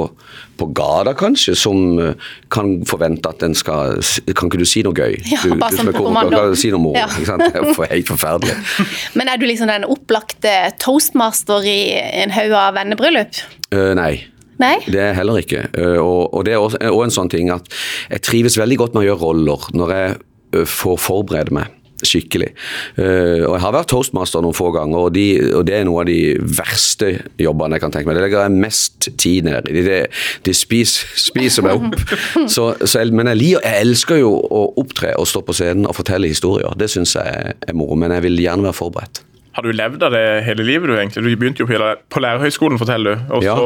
på 0.61 0.68
gata, 0.76 1.14
kanskje, 1.18 1.56
som 1.59 1.99
eh, 2.00 2.30
kan 2.52 2.78
forvente 2.88 3.28
at 3.30 3.42
en 3.47 3.54
skal 3.59 3.99
Kan 4.37 4.49
ikke 4.50 4.61
du 4.62 4.66
si 4.68 4.82
noe 4.87 4.97
gøy? 4.97 5.18
Ja, 5.30 5.42
du, 5.44 5.54
bare 5.61 5.75
du 5.75 5.80
som 5.80 5.90
sånn 5.90 5.94
på 5.94 6.04
komiker, 6.04 6.09
kommando. 6.09 6.37
kan 6.38 6.54
du 6.54 6.61
si 6.62 6.73
noe 6.73 6.82
moro. 6.82 6.99
Ja. 6.99 7.09
Det 7.11 7.52
er 7.54 7.73
for- 7.75 7.90
helt 7.90 8.11
forferdelig. 8.11 8.56
Men 9.18 9.30
er 9.32 9.40
du 9.40 9.47
liksom 9.49 9.70
den 9.70 9.87
opplagte 9.88 10.54
toastmaster 10.82 11.66
i 11.66 11.78
en 12.25 12.32
haug 12.35 12.54
av 12.56 12.76
vennebryllup? 12.78 13.42
Uh, 13.75 13.92
nei. 13.99 14.12
Nei? 14.60 14.76
Det 14.86 15.00
er 15.00 15.16
heller 15.16 15.40
ikke. 15.40 15.66
Eh, 15.72 15.98
og, 15.98 16.30
og 16.36 16.46
det 16.46 16.54
er 16.54 16.62
også, 16.62 16.80
også 16.90 17.06
en 17.08 17.16
sånn 17.18 17.32
ting 17.32 17.52
at 17.54 17.68
jeg 18.10 18.24
trives 18.28 18.58
veldig 18.60 18.80
godt 18.82 18.96
med 18.96 19.04
å 19.04 19.08
gjøre 19.10 19.22
roller 19.24 19.68
når 19.76 19.94
jeg 19.96 20.16
eh, 20.18 20.66
får 20.68 20.98
forberede 21.00 21.56
meg 21.56 21.76
skikkelig. 22.06 22.50
Eh, 22.96 23.42
og 23.44 23.54
jeg 23.54 23.62
har 23.64 23.74
vært 23.74 23.90
toastmaster 23.92 24.44
noen 24.44 24.56
få 24.56 24.70
ganger, 24.74 25.06
og, 25.06 25.14
de, 25.16 25.26
og 25.56 25.66
det 25.68 25.76
er 25.78 25.86
noe 25.88 26.04
av 26.04 26.08
de 26.08 26.36
verste 26.56 27.10
jobbene 27.40 27.76
jeg 27.76 27.84
kan 27.84 27.94
tenke 27.94 28.08
meg. 28.08 28.18
Det 28.18 28.24
legger 28.26 28.46
jeg 28.46 28.62
mest 28.64 29.10
tid 29.20 29.48
ned 29.48 29.70
i. 29.70 29.84
Det, 29.86 29.98
de 30.46 30.54
spiser, 30.56 31.10
spiser 31.20 31.66
meg 31.66 31.80
opp. 31.80 31.98
Så, 32.54 32.70
så 32.82 33.02
jeg, 33.02 33.12
men 33.14 33.28
jeg, 33.30 33.38
liker, 33.38 33.64
jeg 33.66 33.84
elsker 33.84 34.20
jo 34.22 34.30
å 34.32 34.62
opptre 34.80 35.12
og 35.20 35.28
stå 35.28 35.42
på 35.46 35.54
scenen 35.56 35.86
og 35.88 35.94
fortelle 35.98 36.30
historier. 36.30 36.72
Det 36.78 36.88
syns 36.90 37.14
jeg 37.18 37.52
er, 37.52 37.74
moro, 37.76 37.98
men 37.98 38.14
jeg 38.16 38.24
vil 38.26 38.40
gjerne 38.42 38.66
være 38.66 38.76
forberedt. 38.76 39.22
Har 39.56 39.66
du 39.66 39.70
levd 39.74 40.02
av 40.06 40.14
det 40.14 40.24
hele 40.46 40.64
livet? 40.66 40.88
Du 40.88 40.96
egentlig? 40.96 41.22
Du 41.26 41.40
begynte 41.40 41.62
jo 41.64 41.68
på, 41.68 42.22
lærerhøyskolen, 42.22 42.80
forteller 42.80 43.18
du. 43.18 43.32
Og 43.36 43.46
Ja. 43.46 43.56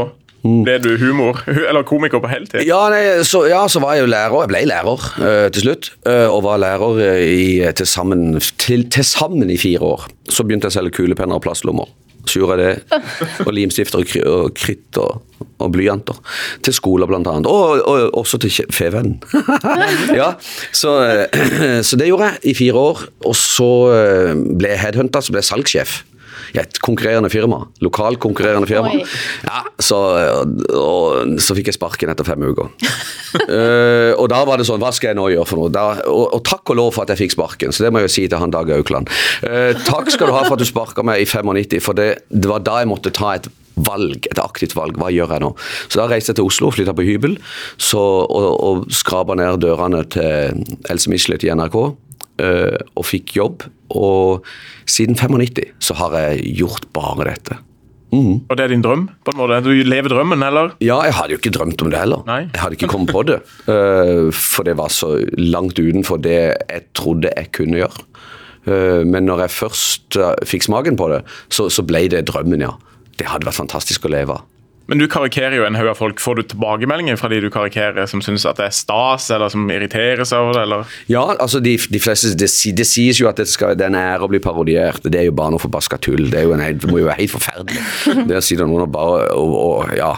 Så 0.44 0.60
ble 0.66 0.76
du 0.82 0.90
humor, 1.00 1.40
eller 1.68 1.86
komiker 1.88 2.20
på 2.20 2.28
heltid. 2.28 2.64
Ja, 2.68 2.82
nei, 2.92 3.02
så, 3.24 3.46
ja, 3.48 3.62
så 3.70 3.80
var 3.80 3.96
jeg 3.96 4.04
jo 4.04 4.12
lærer. 4.12 4.36
Jeg 4.44 4.52
ble 4.52 4.62
lærer 4.68 5.08
uh, 5.16 5.48
til 5.54 5.64
slutt. 5.64 5.92
uh, 6.04 6.28
og 6.28 6.42
var 6.44 6.60
lærer 6.60 7.00
eh, 7.06 7.24
i, 7.24 7.44
til, 7.76 7.88
sammen, 7.88 8.40
til, 8.60 8.88
til 8.92 9.06
sammen 9.08 9.50
i 9.50 9.60
fire 9.60 9.94
år. 9.94 10.08
Så 10.28 10.44
begynte 10.44 10.68
jeg 10.68 10.76
å 10.76 10.78
selge 10.82 10.98
kulepenner 11.00 11.40
og 11.40 11.46
plastlommer. 11.46 11.88
Så 12.24 12.40
gjorde 12.40 12.60
jeg 12.60 12.76
det. 12.80 13.00
Og 13.44 13.50
limstifter 13.52 14.00
og, 14.00 14.08
kry, 14.08 14.20
og 14.24 14.54
kritt 14.56 15.00
og, 15.00 15.24
og 15.60 15.72
blyanter. 15.72 16.20
Til 16.64 16.76
skoler, 16.76 17.08
blant 17.08 17.28
annet. 17.28 17.48
Og, 17.48 17.80
og 17.84 18.16
også 18.20 18.40
til 18.40 18.72
Fevennen. 18.72 19.18
ja, 20.20 20.30
så, 20.72 20.96
så 21.88 22.00
det 22.00 22.08
gjorde 22.08 22.32
jeg 22.32 22.52
i 22.52 22.56
fire 22.56 22.88
år. 22.92 23.04
Og 23.28 23.36
så 23.36 23.70
ble 24.40 24.72
jeg 24.72 24.84
headhunta, 24.86 25.24
så 25.24 25.32
ble 25.32 25.44
jeg 25.44 25.52
salgssjef 25.52 26.02
i 26.54 26.60
et 26.62 26.78
konkurrerende 26.84 27.30
firma. 27.32 27.64
Lokalt 27.82 28.20
konkurrerende 28.22 28.68
firma. 28.70 28.92
Ja, 29.42 29.64
så, 29.82 29.98
og, 30.70 31.34
så 31.42 31.56
fikk 31.58 31.72
jeg 31.72 31.78
sparken 31.78 32.12
etter 32.12 32.26
fem 32.26 32.46
uker. 32.46 32.70
uh, 33.48 34.12
og 34.20 34.28
da 34.30 34.44
var 34.46 34.60
det 34.60 34.68
sånn, 34.68 34.82
hva 34.82 34.92
skal 34.94 35.12
jeg 35.12 35.18
nå 35.18 35.26
gjøre 35.34 35.48
for 35.50 35.64
noe? 35.64 35.74
Da, 35.74 35.88
og, 36.10 36.24
og 36.38 36.44
takk 36.46 36.74
og 36.74 36.80
lov 36.80 36.94
for 36.94 37.04
at 37.04 37.14
jeg 37.14 37.24
fikk 37.24 37.36
sparken, 37.36 37.74
så 37.74 37.86
det 37.86 37.90
må 37.90 38.02
jeg 38.02 38.10
jo 38.10 38.14
si 38.18 38.28
til 38.28 38.40
han 38.40 38.54
Dag 38.54 38.70
Aukland. 38.76 39.10
Uh, 39.42 39.74
takk 39.88 40.12
skal 40.14 40.30
du 40.30 40.36
ha 40.36 40.46
for 40.46 40.56
at 40.56 40.62
du 40.62 40.68
sparka 40.68 41.06
meg 41.06 41.24
i 41.24 41.28
95, 41.28 41.82
for 41.82 41.98
det, 41.98 42.08
det 42.30 42.50
var 42.50 42.62
da 42.64 42.80
jeg 42.82 42.92
måtte 42.92 43.14
ta 43.14 43.34
et 43.34 43.50
valg, 43.74 44.28
et 44.30 44.38
aktivt 44.38 44.74
valg. 44.78 44.98
Hva 45.00 45.10
gjør 45.12 45.34
jeg 45.34 45.44
nå? 45.44 45.50
Så 45.88 46.00
da 46.00 46.06
reiste 46.10 46.32
jeg 46.32 46.40
til 46.40 46.48
Oslo, 46.48 46.70
flytta 46.74 46.94
på 46.96 47.06
hybel 47.06 47.36
så, 47.76 48.00
og, 48.00 48.48
og 48.54 48.84
skrapa 48.94 49.36
ned 49.38 49.62
dørene 49.64 50.04
til 50.14 50.64
Else 50.90 51.10
Michelet 51.10 51.46
i 51.46 51.52
NRK. 51.54 51.78
Eh, 52.42 52.78
og 52.94 53.06
fikk 53.08 53.36
jobb. 53.38 53.66
Og 53.94 54.44
siden 54.88 55.18
95 55.18 55.74
så 55.82 55.96
har 56.00 56.16
jeg 56.18 56.56
gjort 56.62 56.88
bare 56.96 57.30
dette. 57.32 57.60
Og 58.14 58.54
det 58.54 58.64
er 58.64 58.70
din 58.70 58.82
drøm? 58.84 59.08
på 59.26 59.32
en 59.32 59.38
måte? 59.40 59.58
Du 59.64 59.72
lever 59.74 60.12
drømmen, 60.12 60.42
eller? 60.46 60.76
Ja, 60.84 61.00
jeg 61.02 61.16
hadde 61.16 61.34
jo 61.34 61.40
ikke 61.40 61.54
drømt 61.56 61.82
om 61.82 61.90
det 61.90 61.98
heller. 61.98 62.22
Nei. 62.28 62.44
Jeg 62.46 62.62
hadde 62.62 62.78
ikke 62.78 62.90
kommet 62.92 63.10
på 63.10 63.24
det. 63.26 63.40
eh, 63.74 64.30
for 64.30 64.66
det 64.66 64.76
var 64.78 64.92
så 64.94 65.16
langt 65.38 65.78
utenfor 65.78 66.22
det 66.22 66.38
jeg 66.54 66.86
trodde 66.94 67.32
jeg 67.34 67.50
kunne 67.56 67.82
gjøre. 67.82 68.06
Eh, 68.70 69.02
men 69.02 69.26
når 69.26 69.46
jeg 69.46 69.56
først 69.58 70.18
fikk 70.46 70.68
smaken 70.68 70.98
på 71.00 71.10
det, 71.10 71.24
så, 71.50 71.66
så 71.68 71.82
ble 71.86 72.06
det 72.14 72.26
drømmen, 72.30 72.62
ja. 72.62 72.74
Det 73.18 73.28
hadde 73.30 73.46
vært 73.46 73.62
fantastisk 73.62 74.06
å 74.06 74.14
leve 74.14 74.38
av. 74.38 74.46
Men 74.86 75.00
du 75.00 75.06
karikerer 75.08 75.54
jo 75.56 75.64
en 75.64 75.76
haug 75.78 75.88
av 75.88 75.96
folk. 75.96 76.18
Får 76.20 76.36
du 76.36 76.42
tilbakemeldinger 76.52 77.16
fra 77.16 77.30
de 77.32 77.38
du 77.40 77.48
karikerer, 77.52 78.04
som 78.10 78.20
syns 78.24 78.44
det 78.44 78.66
er 78.66 78.74
stas, 78.76 79.30
eller 79.32 79.48
som 79.52 79.64
irriterer 79.72 80.24
seg 80.28 80.42
over 80.44 80.58
det, 80.58 80.64
eller? 80.66 80.90
Ja, 81.08 81.22
altså 81.40 81.60
de, 81.64 81.72
de 81.88 82.00
fleste, 82.04 82.34
det, 82.36 82.50
si- 82.52 82.74
det 82.76 82.84
sies 82.90 83.20
jo 83.22 83.30
at 83.30 83.40
det, 83.40 83.46
skal, 83.48 83.72
det 83.80 83.86
er 83.86 83.94
en 83.94 83.96
ære 84.02 84.26
å 84.26 84.30
bli 84.32 84.42
parodiert. 84.44 85.00
Det 85.08 85.22
er 85.22 85.28
jo 85.30 85.36
bare 85.38 85.54
noe 85.56 85.62
forbaska 85.62 85.96
tull. 86.04 86.26
Det, 86.28 86.42
er 86.42 86.48
jo 86.50 86.52
en, 86.58 86.64
det 86.82 86.90
må 86.92 87.00
jo 87.00 87.08
være 87.08 87.22
helt 87.22 87.32
forferdelig. 87.32 87.86
Det 88.28 88.42
sitter 88.44 88.68
noen 88.68 88.84
og 88.84 88.92
bare 88.94 89.30
og, 89.32 89.56
og 89.64 89.96
ja, 89.96 90.12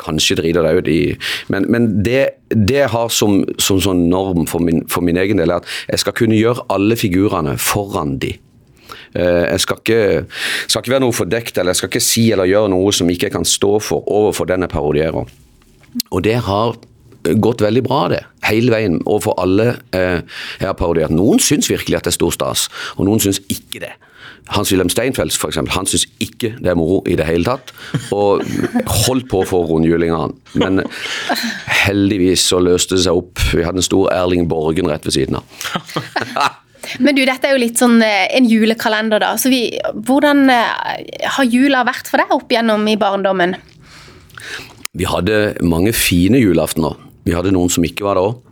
kanskje 0.00 0.38
driter 0.38 0.64
deg 0.64 0.78
ut 0.80 0.86
i 0.88 1.00
Men, 1.52 1.66
men 1.68 1.88
det, 2.06 2.22
det 2.54 2.78
jeg 2.84 2.92
har 2.94 3.10
som, 3.12 3.40
som 3.60 3.82
sånn 3.84 4.06
norm 4.12 4.46
for 4.48 4.62
min, 4.64 4.84
for 4.88 5.04
min 5.04 5.18
egen 5.20 5.42
del, 5.42 5.50
er 5.52 5.60
at 5.64 5.74
jeg 5.90 6.04
skal 6.06 6.14
kunne 6.22 6.38
gjøre 6.38 6.64
alle 6.72 6.96
figurene 6.96 7.58
foran 7.60 8.14
de. 8.22 8.36
Eh, 9.14 9.44
Jeg 9.52 9.60
skal 9.64 9.76
ikke, 9.80 10.00
skal 10.68 10.82
ikke 10.82 10.94
være 10.96 11.04
noe 11.06 11.16
fordekt, 11.16 11.58
eller 11.58 11.72
jeg 11.72 11.76
skal 11.82 11.92
ikke 11.92 12.04
si 12.04 12.26
eller 12.32 12.50
gjøre 12.50 12.72
noe 12.74 12.92
som 12.92 13.08
ikke 13.10 13.30
kan 13.34 13.44
stå 13.48 13.78
for 13.80 14.04
overfor 14.06 14.48
den 14.50 14.66
jeg 14.66 14.72
parodierer. 14.74 15.30
Og 16.10 16.22
det 16.24 16.36
har 16.46 16.76
gått 17.42 17.60
veldig 17.64 17.82
bra, 17.84 18.02
det. 18.12 18.20
Hele 18.46 18.70
veien. 18.72 19.00
Overfor 19.04 19.34
alle 19.42 19.70
eh, 19.96 20.20
jeg 20.60 20.68
har 20.68 20.76
parodiert. 20.78 21.10
Noen 21.12 21.40
syns 21.42 21.68
virkelig 21.70 21.96
at 21.98 22.04
det 22.06 22.12
er 22.14 22.18
stor 22.20 22.32
stas, 22.36 22.68
og 22.96 23.08
noen 23.08 23.20
syns 23.20 23.40
ikke 23.48 23.82
det. 23.86 23.94
Hans-Wilhelm 24.48 24.88
Steinfeld 24.88 25.34
for 25.36 25.50
eksempel, 25.50 25.74
han 25.74 25.84
syns 25.88 26.06
ikke 26.24 26.54
det 26.56 26.70
er 26.72 26.76
moro 26.78 27.02
i 27.10 27.16
det 27.20 27.26
hele 27.28 27.44
tatt. 27.44 27.72
Og 28.16 28.40
holdt 29.04 29.26
på 29.28 29.42
å 29.42 29.48
få 29.48 29.60
rundhjuling 29.68 30.14
av 30.14 30.22
han. 30.22 30.36
Men 30.62 30.80
heldigvis 31.84 32.46
så 32.48 32.60
løste 32.62 32.96
det 32.96 33.04
seg 33.04 33.18
opp. 33.20 33.42
Vi 33.52 33.64
hadde 33.66 33.82
en 33.82 33.88
stor 33.88 34.08
Erling 34.14 34.48
Borgen 34.48 34.88
rett 34.88 35.04
ved 35.08 35.18
siden 35.18 35.40
av. 35.40 35.44
Men 37.02 37.16
du, 37.16 37.22
dette 37.28 37.48
er 37.48 37.56
jo 37.56 37.62
litt 37.62 37.80
sånn 37.80 38.00
eh, 38.04 38.26
en 38.36 38.48
julekalender, 38.48 39.22
da. 39.22 39.34
Så 39.40 39.52
vi, 39.52 39.62
hvordan 40.08 40.48
eh, 40.52 41.28
har 41.36 41.48
jula 41.48 41.84
vært 41.88 42.10
for 42.10 42.22
deg 42.22 42.34
opp 42.34 42.52
igjennom 42.52 42.86
i 42.88 42.96
barndommen? 43.00 43.56
Vi 44.98 45.06
hadde 45.08 45.58
mange 45.62 45.92
fine 45.96 46.40
julaftener. 46.40 46.96
Vi 47.28 47.36
hadde 47.36 47.52
noen 47.54 47.70
som 47.72 47.84
ikke 47.86 48.06
var 48.08 48.18
det 48.18 48.26
òg. 48.28 48.44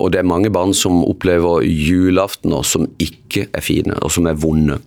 og 0.00 0.06
det 0.12 0.18
er 0.18 0.26
mange 0.26 0.48
barn 0.50 0.72
som 0.74 1.02
opplever 1.04 1.60
julaftener 1.62 2.64
som 2.64 2.86
ikke 2.98 3.44
er 3.52 3.62
fine, 3.64 3.94
og 4.00 4.10
som 4.10 4.26
er 4.26 4.38
vonde. 4.40 4.78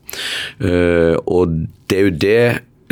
Uh, 0.57 1.15
og 1.29 1.53
det 1.89 1.99
er 1.99 2.07
jo 2.07 2.15
det 2.23 2.41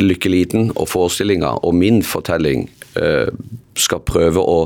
Lykke 0.02 0.30
Liten 0.30 0.68
og 0.76 0.88
forestillinga 0.92 1.58
og 1.66 1.74
min 1.74 2.02
fortelling 2.06 2.68
eh, 2.98 3.30
skal 3.78 4.02
prøve 4.06 4.42
å 4.42 4.58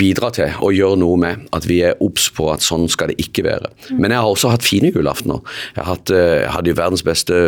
bidra 0.00 0.30
til 0.34 0.56
og 0.64 0.76
gjøre 0.76 1.00
noe 1.00 1.18
med. 1.20 1.44
At 1.56 1.66
vi 1.68 1.80
er 1.86 2.00
obs 2.04 2.28
på 2.34 2.48
at 2.52 2.64
sånn 2.64 2.88
skal 2.92 3.12
det 3.12 3.18
ikke 3.22 3.46
være. 3.46 3.72
Men 3.96 4.12
jeg 4.12 4.20
har 4.20 4.28
også 4.28 4.52
hatt 4.52 4.66
fine 4.66 4.92
julaftener. 4.92 5.40
Jeg, 5.74 5.82
har 5.82 5.90
hatt, 5.94 6.12
eh, 6.12 6.40
jeg 6.44 6.54
hadde 6.56 6.72
jo 6.72 6.80
verdens 6.80 7.06
beste 7.06 7.38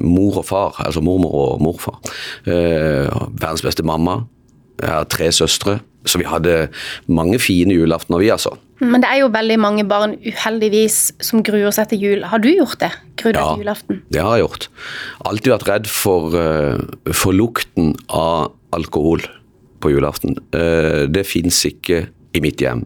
mor 0.00 0.40
og 0.42 0.48
far, 0.48 0.78
altså 0.84 1.04
mormor 1.04 1.34
og 1.40 1.64
morfar. 1.64 2.00
Eh, 2.48 3.10
verdens 3.32 3.64
beste 3.64 3.86
mamma. 3.86 4.22
Jeg 4.80 4.90
har 4.90 5.10
tre 5.10 5.30
søstre. 5.32 5.78
Så 6.04 6.18
vi 6.20 6.24
hadde 6.28 6.68
mange 7.08 7.38
fine 7.40 7.72
julaftener, 7.72 8.18
vi 8.20 8.28
altså. 8.34 8.54
Men 8.80 9.00
det 9.00 9.08
er 9.08 9.20
jo 9.22 9.28
veldig 9.32 9.56
mange 9.62 9.84
barn 9.88 10.16
uheldigvis 10.26 11.12
som 11.24 11.42
gruer 11.46 11.72
seg 11.72 11.88
til 11.92 12.02
jul. 12.02 12.24
Har 12.28 12.42
du 12.42 12.50
gjort 12.50 12.78
det? 12.82 12.90
Gruer 13.16 13.32
deg 13.36 13.40
Ja. 13.42 13.54
til 13.54 13.62
julaften? 13.64 14.02
Det 14.12 14.20
har 14.20 14.36
jeg 14.36 14.44
gjort. 14.46 14.68
Alltid 15.24 15.52
vært 15.54 15.68
redd 15.68 15.86
for, 15.86 16.36
eh, 16.36 17.12
for 17.12 17.32
lukten 17.32 17.94
av 18.10 18.52
alkohol 18.72 19.22
på 19.80 19.90
julaften. 19.94 20.36
Eh, 20.52 21.06
det 21.06 21.24
fins 21.26 21.62
ikke 21.64 22.08
i 22.34 22.40
mitt 22.40 22.58
hjem. 22.58 22.84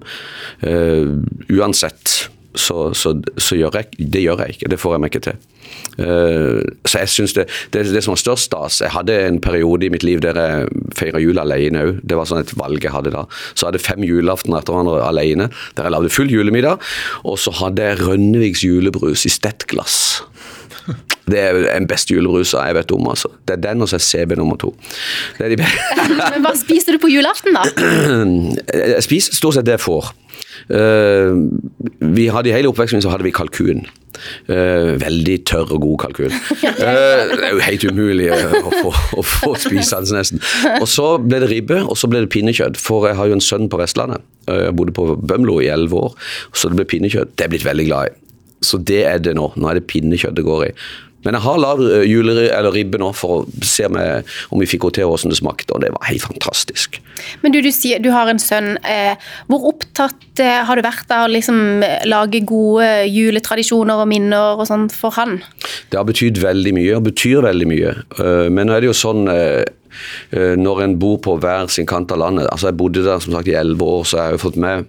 Eh, 0.62 1.08
uansett 1.50 2.28
så, 2.54 2.94
så, 2.96 3.12
så 3.36 3.56
gjør 3.58 3.76
jeg 3.76 4.08
det 4.14 4.22
gjør 4.22 4.42
jeg 4.44 4.56
ikke. 4.56 4.70
Det 4.72 4.78
får 4.80 4.94
jeg 4.94 5.02
meg 5.02 5.12
ikke 5.12 5.24
til. 5.28 5.40
Uh, 5.98 6.62
så 6.88 7.02
jeg 7.02 7.10
synes 7.12 7.34
det, 7.36 7.44
det, 7.74 7.82
det 7.92 8.00
som 8.04 8.14
var 8.14 8.20
størst 8.22 8.46
stas 8.48 8.78
Jeg 8.80 8.94
hadde 8.94 9.16
en 9.26 9.40
periode 9.42 9.84
i 9.84 9.90
mitt 9.92 10.04
liv 10.06 10.22
der 10.24 10.38
jeg 10.40 10.68
feira 10.96 11.20
jul 11.22 11.40
alene 11.42 11.84
òg. 11.84 12.00
Det 12.02 12.18
var 12.18 12.28
sånn 12.30 12.42
et 12.42 12.54
valg 12.58 12.84
jeg 12.84 12.94
hadde 12.94 13.12
da. 13.14 13.26
Så 13.52 13.66
jeg 13.66 13.72
hadde 13.72 13.84
fem 13.84 14.06
julaftener 14.06 14.62
etter 14.62 14.76
hverandre 14.76 15.04
alene, 15.04 15.50
der 15.76 15.88
jeg 15.88 15.96
lagde 15.96 16.14
full 16.14 16.32
julemiddag. 16.32 16.80
Og 17.28 17.38
så 17.42 17.54
hadde 17.60 17.90
jeg 17.90 18.02
Rønneviks 18.06 18.64
julebrus 18.64 19.26
i 19.28 19.34
stettglass. 19.34 19.98
Det 21.30 21.40
er 21.40 21.58
den 21.74 21.84
beste 21.88 22.14
julebrusa 22.14 22.62
jeg 22.64 22.78
vet 22.78 22.92
om. 22.96 23.08
altså. 23.10 23.28
Det 23.44 23.58
er 23.58 23.64
den 23.68 23.84
og 23.84 23.90
så 23.90 23.98
er 23.98 24.04
CB 24.06 24.38
nummer 24.40 24.56
to. 24.56 24.72
Det 25.38 25.44
er 25.44 25.56
de 25.56 25.66
Men 26.32 26.46
hva 26.46 26.54
spiser 26.56 26.96
du 26.96 27.02
på 27.02 27.10
julaften, 27.12 27.56
da? 27.56 27.66
Jeg 28.96 29.04
spiser 29.04 29.36
stort 29.36 29.58
sett 29.58 29.68
det 29.68 29.76
jeg 29.76 29.84
får. 29.84 30.08
Eh, 30.68 31.32
vi 32.16 32.28
hadde 32.32 32.50
I 32.50 32.56
hele 32.56 32.70
oppveksten 32.72 33.02
så 33.04 33.12
hadde 33.12 33.26
vi 33.26 33.32
kalkun. 33.34 33.86
Eh, 34.50 34.94
veldig 35.00 35.36
tørr 35.48 35.72
og 35.76 35.82
god 35.86 35.98
kalkun. 36.06 36.34
Eh, 36.78 37.22
det 37.32 37.42
er 37.42 37.54
jo 37.56 37.62
helt 37.64 37.84
umulig 37.90 38.28
å 38.30 38.70
få, 38.70 38.90
å 39.18 39.22
få 39.26 39.50
spise 39.58 39.98
den 40.04 40.18
nesten. 40.18 40.42
Og 40.78 40.86
så 40.90 41.06
ble 41.22 41.40
det 41.42 41.48
ribbe, 41.50 41.80
og 41.82 41.98
så 41.98 42.10
ble 42.10 42.22
det 42.24 42.30
pinnekjøtt. 42.32 42.78
For 42.80 43.08
jeg 43.08 43.18
har 43.18 43.28
jo 43.30 43.36
en 43.38 43.44
sønn 43.44 43.66
på 43.72 43.80
Vestlandet. 43.80 44.22
Jeg 44.46 44.76
bodde 44.78 44.94
på 44.96 45.10
Bømlo 45.18 45.58
i 45.64 45.68
elleve 45.72 46.06
år, 46.06 46.14
så 46.54 46.70
det 46.70 46.78
ble 46.78 46.86
pinnekjøtt. 46.88 47.34
Det 47.34 47.44
er 47.44 47.48
jeg 47.48 47.56
blitt 47.56 47.68
veldig 47.68 47.86
glad 47.90 48.12
i. 48.12 48.16
Så 48.64 48.80
det 48.82 49.02
er 49.10 49.20
det 49.22 49.34
nå. 49.38 49.50
Nå 49.58 49.70
er 49.70 49.80
det 49.80 49.88
pinnekjøtt 49.90 50.38
det 50.38 50.46
går 50.46 50.68
i. 50.68 50.72
Men 51.26 51.34
jeg 51.34 51.44
har 51.44 51.58
lagd 51.58 51.82
juleri, 52.06 52.46
eller 52.54 52.74
ribbe 52.74 53.00
nå 53.00 53.10
for 53.16 53.40
å 53.40 53.64
se 53.66 53.88
om, 53.88 53.96
jeg, 53.98 54.24
om 54.54 54.62
vi 54.62 54.68
fikk 54.70 54.86
henne 54.86 54.98
til 55.00 55.08
hvordan 55.10 55.32
det 55.34 55.38
smakte, 55.40 55.74
og 55.74 55.82
det 55.82 55.90
var 55.94 56.06
helt 56.06 56.24
fantastisk. 56.24 57.00
Men 57.42 57.54
du, 57.54 57.60
du 57.64 57.70
sier 57.74 58.02
du 58.02 58.10
har 58.14 58.30
en 58.30 58.38
sønn. 58.42 58.76
Eh, 58.86 59.18
hvor 59.50 59.66
opptatt 59.72 60.42
eh, 60.42 60.60
har 60.68 60.78
du 60.78 60.84
vært 60.86 61.10
av 61.14 61.26
å 61.26 61.32
liksom 61.32 61.82
lage 62.06 62.42
gode 62.46 62.86
juletradisjoner 63.10 64.04
og 64.04 64.10
minner 64.10 64.60
og 64.60 64.68
sånt 64.70 64.94
for 64.94 65.14
han? 65.18 65.40
Det 65.90 65.98
har 65.98 66.06
betydd 66.08 66.38
veldig 66.42 66.76
mye, 66.78 66.94
og 66.98 67.08
betyr 67.10 67.42
veldig 67.48 67.68
mye. 67.70 67.96
Eh, 68.22 68.46
Men 68.54 68.70
nå 68.70 68.76
er 68.76 68.84
det 68.84 68.92
jo 68.92 68.96
sånn 68.96 69.26
eh, 69.32 69.64
eh, 70.30 70.54
når 70.58 70.84
en 70.84 70.96
bor 71.02 71.18
på 71.24 71.38
hver 71.42 71.66
sin 71.72 71.88
kant 71.88 72.12
av 72.14 72.20
landet 72.22 72.48
altså 72.52 72.70
Jeg 72.70 72.78
bodde 72.78 73.04
der 73.06 73.20
som 73.22 73.34
sagt 73.34 73.50
i 73.50 73.56
elleve 73.58 73.90
år, 73.98 74.06
så 74.06 74.20
jeg 74.20 74.24
har 74.24 74.38
jo 74.38 74.44
fått 74.46 74.60
med 74.60 74.86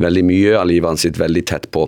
veldig 0.00 0.24
mye 0.28 0.54
av 0.58 0.68
livet 0.70 0.88
hans 0.92 1.04
sitt 1.06 1.18
veldig 1.20 1.44
tett 1.48 1.70
på. 1.74 1.86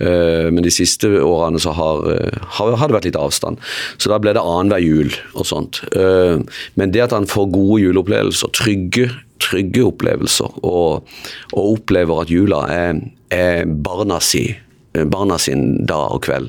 Eh, 0.00 0.50
Men 0.50 0.62
de 0.64 0.72
siste 0.74 1.08
årene 1.08 1.60
så 1.62 1.74
har, 1.76 2.04
eh, 2.12 2.38
har, 2.58 2.76
har 2.76 2.88
det 2.88 2.96
vært 2.98 3.08
litt 3.10 3.20
avstand. 3.20 3.58
Så 3.98 4.10
da 4.12 4.18
ble 4.18 4.34
det 4.36 4.44
annenhver 4.44 4.82
jul 4.82 5.12
og 5.34 5.46
sånt. 5.46 5.82
Eh, 5.92 6.38
Men 6.76 6.94
det 6.94 7.04
at 7.08 7.16
han 7.16 7.26
får 7.26 7.50
gode 7.52 7.82
juleopplevelser, 7.82 8.52
trygge, 8.52 9.10
trygge 9.38 9.84
opplevelser, 9.86 10.58
og, 10.64 11.06
og 11.52 11.78
opplever 11.78 12.22
at 12.22 12.32
jula 12.32 12.64
er, 12.72 13.02
er 13.30 13.64
barna 13.66 14.20
si 14.20 14.56
barna 14.98 15.36
sin 15.38 15.84
dag 15.86 16.10
og 16.16 16.24
kveld, 16.24 16.48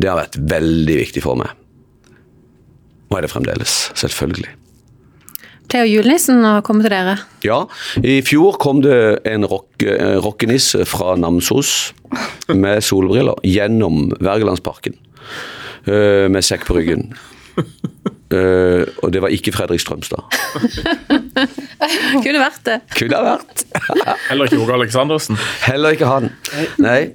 det 0.00 0.08
har 0.08 0.16
vært 0.22 0.38
veldig 0.38 0.96
viktig 1.02 1.22
for 1.24 1.36
meg. 1.36 1.50
Og 3.10 3.18
er 3.18 3.26
det 3.26 3.32
fremdeles, 3.34 3.90
selvfølgelig. 3.98 4.48
Theo 5.72 5.86
julenissen 5.88 6.42
har 6.44 6.60
kommet 6.66 6.84
til 6.84 6.92
dere. 6.92 7.14
Ja, 7.46 7.62
i 8.04 8.18
fjor 8.26 8.58
kom 8.60 8.82
det 8.84 9.22
en 9.28 9.46
rock, 9.48 9.82
eh, 9.86 10.18
rockenisse 10.20 10.84
fra 10.88 11.14
Namsos 11.16 11.92
med 12.52 12.82
solbriller 12.84 13.38
gjennom 13.46 14.10
Wergelandsparken. 14.20 14.98
eh, 15.86 16.28
Med 16.28 16.44
sekk 16.44 16.66
på 16.68 16.76
ryggen. 16.76 17.14
Uh, 18.32 18.86
og 19.04 19.10
det 19.12 19.20
var 19.20 19.28
ikke 19.28 19.52
Fredrik 19.52 19.80
Strømstad. 19.80 20.24
Kunne 22.24 22.40
vært 22.40 22.62
det. 22.64 22.78
Kunne 22.96 23.18
vært. 23.26 23.64
Heller 24.30 24.48
ikke 24.48 24.60
Åge 24.62 24.72
Aleksandersen. 24.78 25.36
Heller 25.66 25.92
ikke 25.92 26.08
han. 26.08 26.30
Nei. 26.80 27.12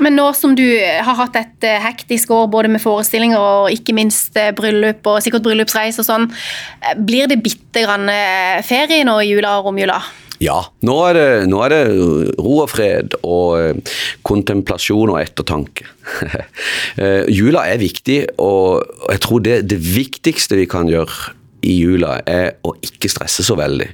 Men 0.00 0.16
nå 0.16 0.30
som 0.36 0.54
du 0.56 0.64
har 0.80 1.18
hatt 1.18 1.36
et 1.40 1.66
eh, 1.68 1.80
hektisk 1.82 2.32
år 2.34 2.48
både 2.52 2.70
med 2.72 2.82
forestillinger 2.82 3.40
og 3.40 3.74
ikke 3.74 3.94
minst 3.96 4.36
eh, 4.40 4.52
bryllup 4.56 5.06
og 5.10 5.20
sikkert 5.24 5.44
bryllupsreis 5.44 6.00
og 6.00 6.08
sånn, 6.08 6.30
eh, 6.80 6.96
blir 6.96 7.28
det 7.30 7.42
bitte 7.44 7.84
grann 7.84 8.08
eh, 8.12 8.60
ferie 8.66 9.04
nå 9.06 9.18
i 9.20 9.30
jula 9.32 9.58
og 9.58 9.70
romjula? 9.70 10.00
Ja, 10.40 10.56
nå 10.88 10.94
er, 11.04 11.18
det, 11.18 11.24
nå 11.52 11.58
er 11.66 11.72
det 11.74 11.80
ro 12.40 12.54
og 12.62 12.70
fred 12.72 13.12
og 13.20 13.58
eh, 13.60 13.96
kontemplasjon 14.26 15.14
og 15.14 15.22
ettertanke. 15.22 15.88
Eh, 17.00 17.22
Jula 17.30 17.62
er 17.70 17.78
viktig, 17.78 18.16
og 18.42 18.82
jeg 19.12 19.20
tror 19.22 19.42
det, 19.44 19.54
det 19.70 19.76
viktigste 19.78 20.56
vi 20.58 20.64
kan 20.68 20.88
gjøre 20.90 21.30
i 21.66 21.76
jula 21.82 22.16
er 22.28 22.54
å 22.66 22.72
ikke 22.84 23.10
stresse 23.12 23.44
så 23.46 23.56
veldig. 23.58 23.88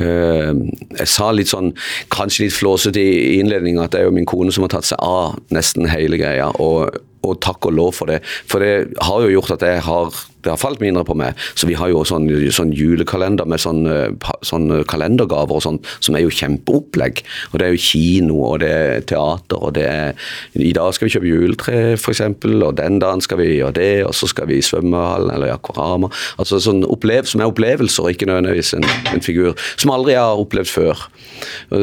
Eh, 0.00 0.52
Jeg 0.98 1.08
sa 1.08 1.30
litt 1.32 1.50
sånn, 1.52 1.72
kanskje 2.12 2.46
litt 2.46 2.56
flåsete 2.56 3.00
i 3.00 3.38
innledningen 3.40 3.82
at 3.84 3.92
det 3.94 4.02
er 4.02 4.08
jo 4.08 4.16
min 4.16 4.28
kone 4.28 4.52
som 4.52 4.64
har 4.66 4.72
tatt 4.76 4.88
seg 4.88 5.00
av 5.02 5.38
nesten 5.54 5.88
hele 5.90 6.16
greia, 6.20 6.50
og, 6.60 6.98
og 7.22 7.40
takk 7.44 7.66
og 7.68 7.76
lov 7.76 7.92
for 8.00 8.06
det. 8.12 8.20
For 8.48 8.62
det 8.64 8.94
har 9.02 9.24
jo 9.24 9.32
gjort 9.36 9.56
at 9.58 9.66
jeg 9.68 9.84
har, 9.88 10.22
det 10.42 10.50
har 10.50 10.60
falt 10.60 10.82
mindre 10.82 11.04
på 11.06 11.16
meg. 11.18 11.38
Så 11.54 11.68
vi 11.70 11.76
har 11.78 11.90
jo 11.92 12.02
sånn, 12.08 12.28
sånn 12.54 12.72
julekalender 12.74 13.48
med 13.48 13.62
sånn, 13.62 13.84
eh, 13.86 14.30
sånn 14.46 14.68
kalendergaver 14.90 15.58
og 15.58 15.64
sånn, 15.64 15.80
som 16.00 16.16
er 16.16 16.24
jo 16.24 16.34
kjempeopplegg. 16.34 17.22
Og 17.52 17.58
det 17.60 17.66
er 17.66 17.76
jo 17.76 17.82
kino, 17.82 18.38
og 18.50 18.60
det 18.64 18.72
er 18.72 19.06
teater, 19.06 19.62
og 19.62 19.74
det 19.78 19.86
er 19.88 20.14
I 20.58 20.72
dag 20.76 20.92
skal 20.94 21.08
vi 21.08 21.14
kjøpe 21.14 21.30
juletre, 21.30 21.78
f.eks., 21.96 22.20
og 22.22 22.76
den 22.76 22.98
dagen 23.02 23.22
skal 23.24 23.38
vi 23.40 23.48
gjøre 23.58 23.76
det, 23.78 24.04
og 24.06 24.14
så 24.14 24.28
skal 24.30 24.48
vi 24.50 24.58
i 24.58 24.66
svømmehallen 24.66 25.32
eller 25.34 25.50
i 25.50 25.54
Akvarama. 25.54 26.10
Altså 26.38 26.60
sånn 26.62 26.84
opplev, 26.84 27.26
som 27.30 27.42
er 27.42 27.50
opplevelser, 27.50 28.10
ikke 28.12 28.28
nødvendigvis 28.28 28.74
en, 28.78 28.86
en 29.12 29.24
figur 29.24 29.56
som 29.76 29.92
aldri 29.94 30.16
jeg 30.16 30.22
har 30.22 30.42
opplevd 30.42 30.70
før. 30.72 31.06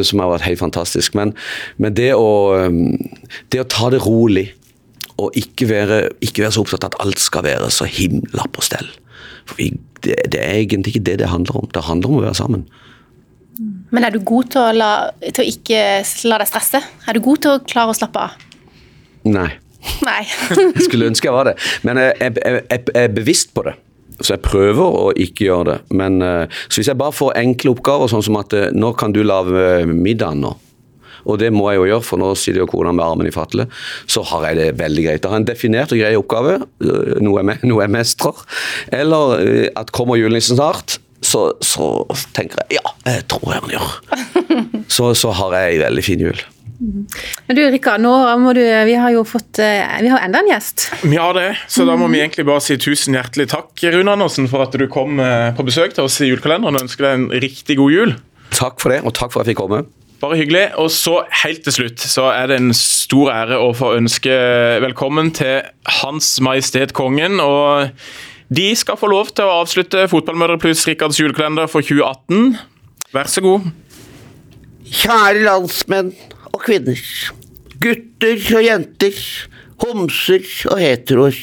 Som 0.06 0.24
har 0.24 0.34
vært 0.34 0.48
helt 0.48 0.62
fantastisk. 0.62 1.16
Men, 1.18 1.34
men 1.78 1.96
det, 1.98 2.12
å, 2.16 2.56
um, 2.68 2.96
det 3.52 3.64
å 3.64 3.70
ta 3.70 3.92
det 3.94 4.04
rolig 4.06 4.50
og 5.20 5.36
ikke 5.38 5.68
være, 5.70 6.02
ikke 6.26 6.46
være 6.46 6.56
så 6.56 6.64
opptatt 6.64 6.88
av 6.88 6.94
at 6.94 7.00
alt 7.06 7.22
skal 7.22 7.46
være 7.46 7.70
så 7.74 7.88
himla 7.90 8.48
på 8.54 8.64
stell. 8.66 8.88
For 9.50 9.60
vi, 9.60 9.72
det, 10.06 10.16
det 10.32 10.42
er 10.42 10.62
egentlig 10.62 10.96
ikke 10.96 11.08
det 11.10 11.18
det 11.24 11.32
handler 11.32 11.62
om. 11.62 11.72
Det 11.74 11.84
handler 11.88 12.12
om 12.12 12.20
å 12.22 12.28
være 12.28 12.38
sammen. 12.40 12.68
Men 13.92 14.06
er 14.06 14.14
du 14.14 14.22
god 14.24 14.54
til 14.54 14.62
å, 14.62 14.70
la, 14.76 14.92
til 15.26 15.44
å 15.44 15.50
ikke 15.50 15.82
la 16.30 16.40
deg 16.40 16.50
stresse? 16.50 16.80
Er 16.80 17.18
du 17.18 17.24
god 17.26 17.44
til 17.44 17.58
å 17.58 17.64
klare 17.66 17.92
å 17.92 17.98
slappe 17.98 18.24
av? 18.30 18.48
Nei. 19.28 19.50
Nei. 20.08 20.22
Jeg 20.78 20.88
skulle 20.88 21.10
ønske 21.10 21.30
jeg 21.30 21.36
var 21.36 21.48
det. 21.48 21.56
Men 21.88 22.00
jeg, 22.02 22.16
jeg, 22.20 22.34
jeg, 22.44 22.82
jeg 22.92 23.06
er 23.08 23.14
bevisst 23.16 23.54
på 23.56 23.64
det. 23.68 23.78
Så 24.20 24.34
jeg 24.34 24.44
prøver 24.44 24.98
å 25.00 25.04
ikke 25.16 25.46
gjøre 25.48 25.66
det. 25.70 25.78
Men 25.96 26.20
eh, 26.24 26.58
så 26.68 26.82
hvis 26.82 26.90
jeg 26.92 27.00
bare 27.00 27.16
får 27.16 27.38
enkle 27.40 27.72
oppgaver, 27.72 28.12
sånn 28.12 28.26
som 28.26 28.36
at 28.42 28.56
eh, 28.58 28.68
nå 28.76 28.92
kan 29.00 29.16
du 29.16 29.22
lage 29.24 29.86
middagen 29.88 30.44
nå. 30.44 30.52
Og 31.30 31.40
det 31.42 31.52
må 31.54 31.70
jeg 31.72 31.82
jo 31.82 31.90
gjøre, 31.92 32.06
for 32.06 32.22
nå 32.22 32.32
sitter 32.40 32.64
jo 32.64 32.70
kona 32.70 32.94
med 32.96 33.06
armen 33.06 33.30
i 33.30 33.34
fatle. 33.34 33.68
Så 34.10 34.24
har 34.32 34.50
jeg 34.50 34.60
det 34.60 34.70
veldig 34.82 35.06
greit. 35.06 35.24
Jeg 35.24 35.34
har 35.34 35.42
en 35.42 35.50
definert 35.50 35.94
og 35.96 36.02
grei 36.02 36.16
oppgave, 36.18 36.58
øh, 36.86 37.18
noe 37.24 37.44
jeg, 37.44 37.62
noe 37.70 37.86
jeg 37.86 37.94
mestrer. 37.94 38.44
Eller 39.02 39.36
øh, 39.40 39.66
at 39.80 39.94
kommer 39.96 40.20
julenissen 40.20 40.60
snart, 40.60 41.00
så, 41.22 41.50
så 41.66 42.06
tenker 42.36 42.62
jeg 42.64 42.80
ja, 42.80 42.94
jeg 43.06 43.26
tror 43.32 43.52
jeg 43.54 43.66
han 43.66 43.76
gjør. 43.76 43.90
Så, 44.90 45.12
så 45.14 45.30
har 45.38 45.54
jeg 45.54 45.76
ei 45.76 45.82
veldig 45.84 46.02
fin 46.02 46.22
jul. 46.24 46.40
Men 46.80 47.58
du 47.58 47.60
Rikard, 47.70 48.02
nå 48.02 48.12
må 48.42 48.54
du 48.56 48.62
Vi 48.88 48.96
har 48.98 49.12
jo 49.12 49.26
fått 49.28 49.60
eh, 49.62 49.84
Vi 50.02 50.10
har 50.10 50.24
enda 50.24 50.40
en 50.40 50.48
gjest. 50.50 50.88
Vi 51.04 51.20
har 51.20 51.36
det, 51.36 51.52
så 51.70 51.86
da 51.86 51.98
må 52.00 52.08
vi 52.10 52.22
egentlig 52.24 52.48
bare 52.48 52.64
si 52.64 52.78
tusen 52.80 53.18
hjertelig 53.20 53.50
takk, 53.52 53.70
Rune 53.94 54.16
Andersen, 54.16 54.48
for 54.50 54.64
at 54.66 54.74
du 54.80 54.88
kom 54.92 55.20
på 55.20 55.68
besøk 55.68 55.94
til 55.94 56.08
oss 56.08 56.18
i 56.24 56.32
julekalenderen 56.32 56.80
og 56.80 56.88
ønsker 56.88 57.06
deg 57.06 57.20
en 57.20 57.30
riktig 57.46 57.78
god 57.80 57.94
jul. 57.94 58.16
Takk 58.56 58.82
for 58.82 58.96
det, 58.96 59.04
og 59.06 59.14
takk 59.20 59.36
for 59.36 59.44
at 59.44 59.48
jeg 59.48 59.54
fikk 59.54 59.66
komme. 59.68 59.84
Bare 60.20 60.36
hyggelig. 60.36 60.66
Og 60.76 60.90
så 60.92 61.22
helt 61.44 61.64
til 61.64 61.76
slutt 61.76 62.04
så 62.04 62.28
er 62.34 62.50
det 62.52 62.58
en 62.60 62.74
stor 62.76 63.32
ære 63.32 63.60
å 63.64 63.70
få 63.78 63.94
ønske 63.96 64.34
velkommen 64.84 65.32
til 65.36 65.62
Hans 66.02 66.34
Majestet 66.44 66.92
Kongen. 66.98 67.40
og 67.40 67.92
de 68.50 68.72
skal 68.74 68.98
få 68.98 69.06
lov 69.12 69.28
til 69.38 69.46
å 69.46 69.60
avslutte 69.62 70.08
Fotballmødre 70.10 70.58
pluss 70.58 70.82
Rikards 70.90 71.20
julekalender 71.22 71.70
for 71.70 71.86
2018. 71.86 72.58
Vær 73.14 73.30
så 73.30 73.44
god. 73.46 73.68
Kjære 74.90 75.44
landsmenn 75.46 76.10
og 76.50 76.64
kvinner. 76.66 76.98
Gutter 77.80 78.42
og 78.58 78.66
jenter. 78.66 79.22
Homser 79.86 80.50
og 80.74 80.82
heteroer. 80.82 81.38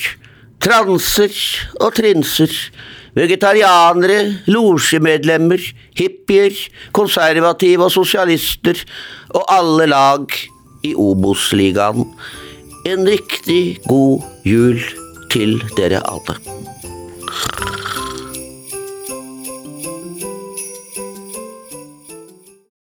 Transer 0.60 1.38
og 1.78 1.94
trinser. 1.94 2.50
Vegetarianere, 3.16 4.18
losjemedlemmer, 4.52 5.62
hippier, 5.96 6.52
konservative 6.96 7.88
og 7.88 7.94
sosialister 7.94 8.82
og 9.32 9.46
alle 9.52 9.88
lag 9.88 10.36
i 10.84 10.92
Obos-ligaen. 10.92 12.04
En 12.86 13.08
riktig 13.08 13.78
god 13.88 14.20
jul 14.46 14.84
til 15.32 15.58
dere 15.78 16.04
alle. 16.04 16.36